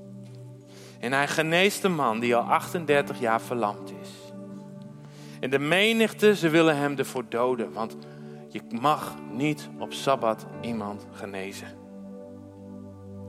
En 1.06 1.12
hij 1.12 1.28
geneest 1.28 1.84
een 1.84 1.94
man 1.94 2.20
die 2.20 2.36
al 2.36 2.42
38 2.42 3.20
jaar 3.20 3.40
verlamd 3.40 3.92
is. 4.02 4.10
En 5.40 5.50
de 5.50 5.58
menigte, 5.58 6.36
ze 6.36 6.48
willen 6.48 6.76
hem 6.76 6.98
ervoor 6.98 7.24
doden, 7.28 7.72
want 7.72 7.96
je 8.48 8.60
mag 8.80 9.14
niet 9.30 9.68
op 9.78 9.92
Sabbat 9.92 10.46
iemand 10.60 11.06
genezen. 11.12 11.68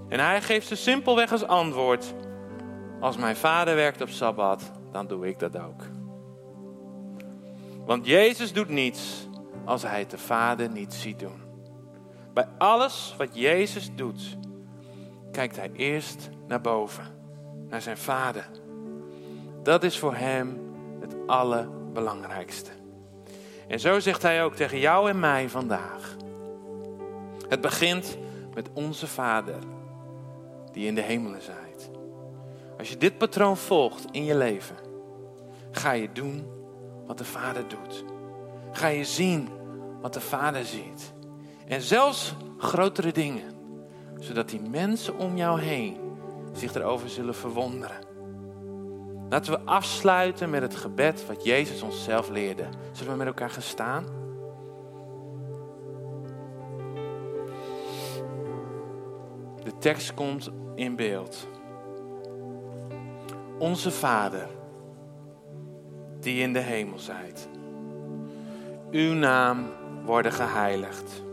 En 0.09 0.19
hij 0.19 0.41
geeft 0.41 0.67
ze 0.67 0.75
simpelweg 0.75 1.31
als 1.31 1.47
antwoord: 1.47 2.13
Als 2.99 3.17
mijn 3.17 3.35
vader 3.35 3.75
werkt 3.75 4.01
op 4.01 4.09
Sabbat, 4.09 4.71
dan 4.91 5.07
doe 5.07 5.27
ik 5.27 5.39
dat 5.39 5.57
ook. 5.57 5.83
Want 7.85 8.05
Jezus 8.05 8.53
doet 8.53 8.69
niets 8.69 9.27
als 9.65 9.83
hij 9.83 9.99
het 9.99 10.11
de 10.11 10.17
Vader 10.17 10.69
niet 10.69 10.93
ziet 10.93 11.19
doen. 11.19 11.41
Bij 12.33 12.47
alles 12.57 13.15
wat 13.17 13.29
Jezus 13.31 13.89
doet, 13.95 14.37
kijkt 15.31 15.55
hij 15.55 15.71
eerst 15.73 16.29
naar 16.47 16.61
boven, 16.61 17.16
naar 17.69 17.81
zijn 17.81 17.97
Vader. 17.97 18.49
Dat 19.63 19.83
is 19.83 19.97
voor 19.97 20.15
hem 20.15 20.59
het 20.99 21.15
allerbelangrijkste. 21.25 22.71
En 23.67 23.79
zo 23.79 23.99
zegt 23.99 24.21
hij 24.21 24.43
ook 24.43 24.55
tegen 24.55 24.79
jou 24.79 25.09
en 25.09 25.19
mij 25.19 25.49
vandaag. 25.49 26.15
Het 27.49 27.61
begint 27.61 28.17
met 28.53 28.69
onze 28.73 29.07
Vader, 29.07 29.55
die 30.71 30.87
in 30.87 30.95
de 30.95 31.01
hemelen 31.01 31.41
zijt. 31.41 31.89
Als 32.77 32.89
je 32.89 32.97
dit 32.97 33.17
patroon 33.17 33.57
volgt 33.57 34.05
in 34.11 34.23
je 34.23 34.35
leven, 34.35 34.75
ga 35.71 35.91
je 35.91 36.11
doen 36.11 36.47
wat 37.05 37.17
de 37.17 37.25
Vader 37.25 37.63
doet. 37.67 38.03
Ga 38.71 38.87
je 38.87 39.05
zien 39.05 39.49
wat 40.01 40.13
de 40.13 40.21
Vader 40.21 40.65
ziet. 40.65 41.13
En 41.67 41.81
zelfs 41.81 42.35
grotere 42.57 43.11
dingen, 43.11 43.51
zodat 44.19 44.49
die 44.49 44.61
mensen 44.61 45.17
om 45.17 45.37
jou 45.37 45.61
heen 45.61 46.06
zich 46.57 46.75
erover 46.75 47.09
zullen 47.09 47.35
verwonderen. 47.35 47.97
Laten 49.29 49.51
we 49.51 49.59
afsluiten 49.65 50.49
met 50.49 50.61
het 50.61 50.75
gebed 50.75 51.25
wat 51.25 51.43
Jezus 51.43 51.81
ons 51.81 52.03
zelf 52.03 52.29
leerde. 52.29 52.65
Zullen 52.91 53.11
we 53.11 53.17
met 53.17 53.27
elkaar 53.27 53.49
gaan 53.49 53.61
staan? 53.61 54.05
De 59.63 59.77
tekst 59.79 60.13
komt 60.13 60.51
in 60.75 60.95
beeld. 60.95 61.47
Onze 63.57 63.91
Vader 63.91 64.47
die 66.19 66.41
in 66.41 66.53
de 66.53 66.59
hemel 66.59 66.99
zijt. 66.99 67.49
Uw 68.91 69.13
naam 69.13 69.65
worden 70.05 70.31
geheiligd. 70.31 71.23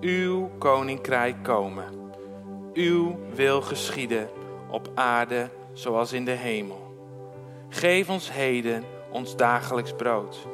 Uw 0.00 0.50
koninkrijk 0.58 1.42
komen. 1.42 2.03
Uw 2.74 3.18
wil 3.34 3.62
geschieden 3.62 4.28
op 4.70 4.88
aarde 4.94 5.50
zoals 5.72 6.12
in 6.12 6.24
de 6.24 6.30
hemel. 6.30 6.94
Geef 7.68 8.10
ons 8.10 8.32
heden 8.32 8.84
ons 9.10 9.36
dagelijks 9.36 9.92
brood. 9.92 10.46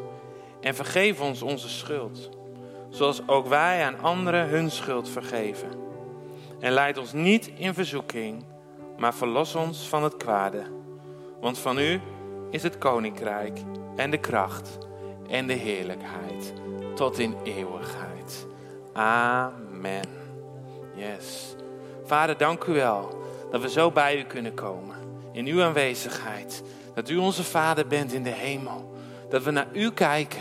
En 0.61 0.75
vergeef 0.75 1.21
ons 1.21 1.43
onze 1.43 1.69
schuld, 1.69 2.31
zoals 2.89 3.29
ook 3.29 3.47
wij 3.47 3.85
aan 3.85 4.01
anderen 4.01 4.49
hun 4.49 4.71
schuld 4.71 5.09
vergeven. 5.09 5.69
En 6.59 6.73
leid 6.73 6.99
ons 6.99 7.13
niet 7.13 7.51
in 7.57 7.75
verzoeking, 7.75 8.45
maar 8.99 9.15
verlos 9.15 9.55
ons 9.55 9.89
van 9.89 10.03
het 10.03 10.17
kwade. 10.17 10.63
Want 11.41 11.59
van 11.59 11.79
u 11.79 12.01
is 12.51 12.63
het 12.63 12.79
koninkrijk 12.79 13.59
en 13.97 14.11
de 14.11 14.19
kracht 14.19 14.79
en 15.29 15.47
de 15.47 15.53
heerlijkheid 15.53 16.53
tot 16.95 17.19
in 17.19 17.35
eeuwigheid. 17.45 18.47
Amen. 18.93 20.09
Yes. 20.95 21.55
Vader, 22.11 22.37
dank 22.37 22.65
u 22.65 22.73
wel 22.73 23.23
dat 23.51 23.61
we 23.61 23.71
zo 23.71 23.91
bij 23.91 24.19
u 24.19 24.23
kunnen 24.23 24.55
komen. 24.55 24.97
In 25.33 25.47
uw 25.47 25.63
aanwezigheid. 25.63 26.63
Dat 26.95 27.09
u 27.09 27.17
onze 27.17 27.45
Vader 27.45 27.87
bent 27.87 28.13
in 28.13 28.23
de 28.23 28.31
hemel. 28.31 28.95
Dat 29.29 29.43
we 29.43 29.51
naar 29.51 29.67
u 29.73 29.91
kijken. 29.91 30.41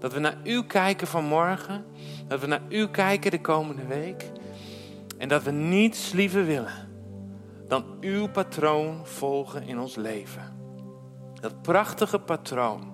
Dat 0.00 0.12
we 0.12 0.18
naar 0.18 0.36
u 0.42 0.64
kijken 0.64 1.06
vanmorgen. 1.06 1.84
Dat 2.26 2.40
we 2.40 2.46
naar 2.46 2.60
u 2.68 2.88
kijken 2.88 3.30
de 3.30 3.40
komende 3.40 3.86
week. 3.86 4.30
En 5.18 5.28
dat 5.28 5.42
we 5.42 5.50
niets 5.50 6.12
liever 6.12 6.44
willen 6.44 6.88
dan 7.68 7.84
uw 8.00 8.28
patroon 8.28 9.06
volgen 9.06 9.62
in 9.62 9.78
ons 9.78 9.94
leven. 9.94 10.56
Dat 11.40 11.62
prachtige 11.62 12.18
patroon 12.18 12.92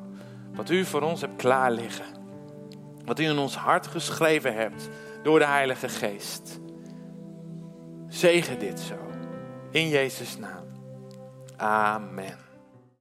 wat 0.54 0.70
u 0.70 0.84
voor 0.84 1.02
ons 1.02 1.20
hebt 1.20 1.36
klaar 1.36 1.70
liggen. 1.70 2.06
Wat 3.04 3.18
u 3.18 3.24
in 3.24 3.38
ons 3.38 3.56
hart 3.56 3.86
geschreven 3.86 4.54
hebt 4.54 4.88
door 5.22 5.38
de 5.38 5.46
Heilige 5.46 5.88
Geest. 5.88 6.60
Zegen 8.12 8.58
dit 8.58 8.80
zo. 8.80 8.94
In 9.70 9.88
Jezus' 9.88 10.38
naam. 10.38 10.64
Amen. 11.56 12.38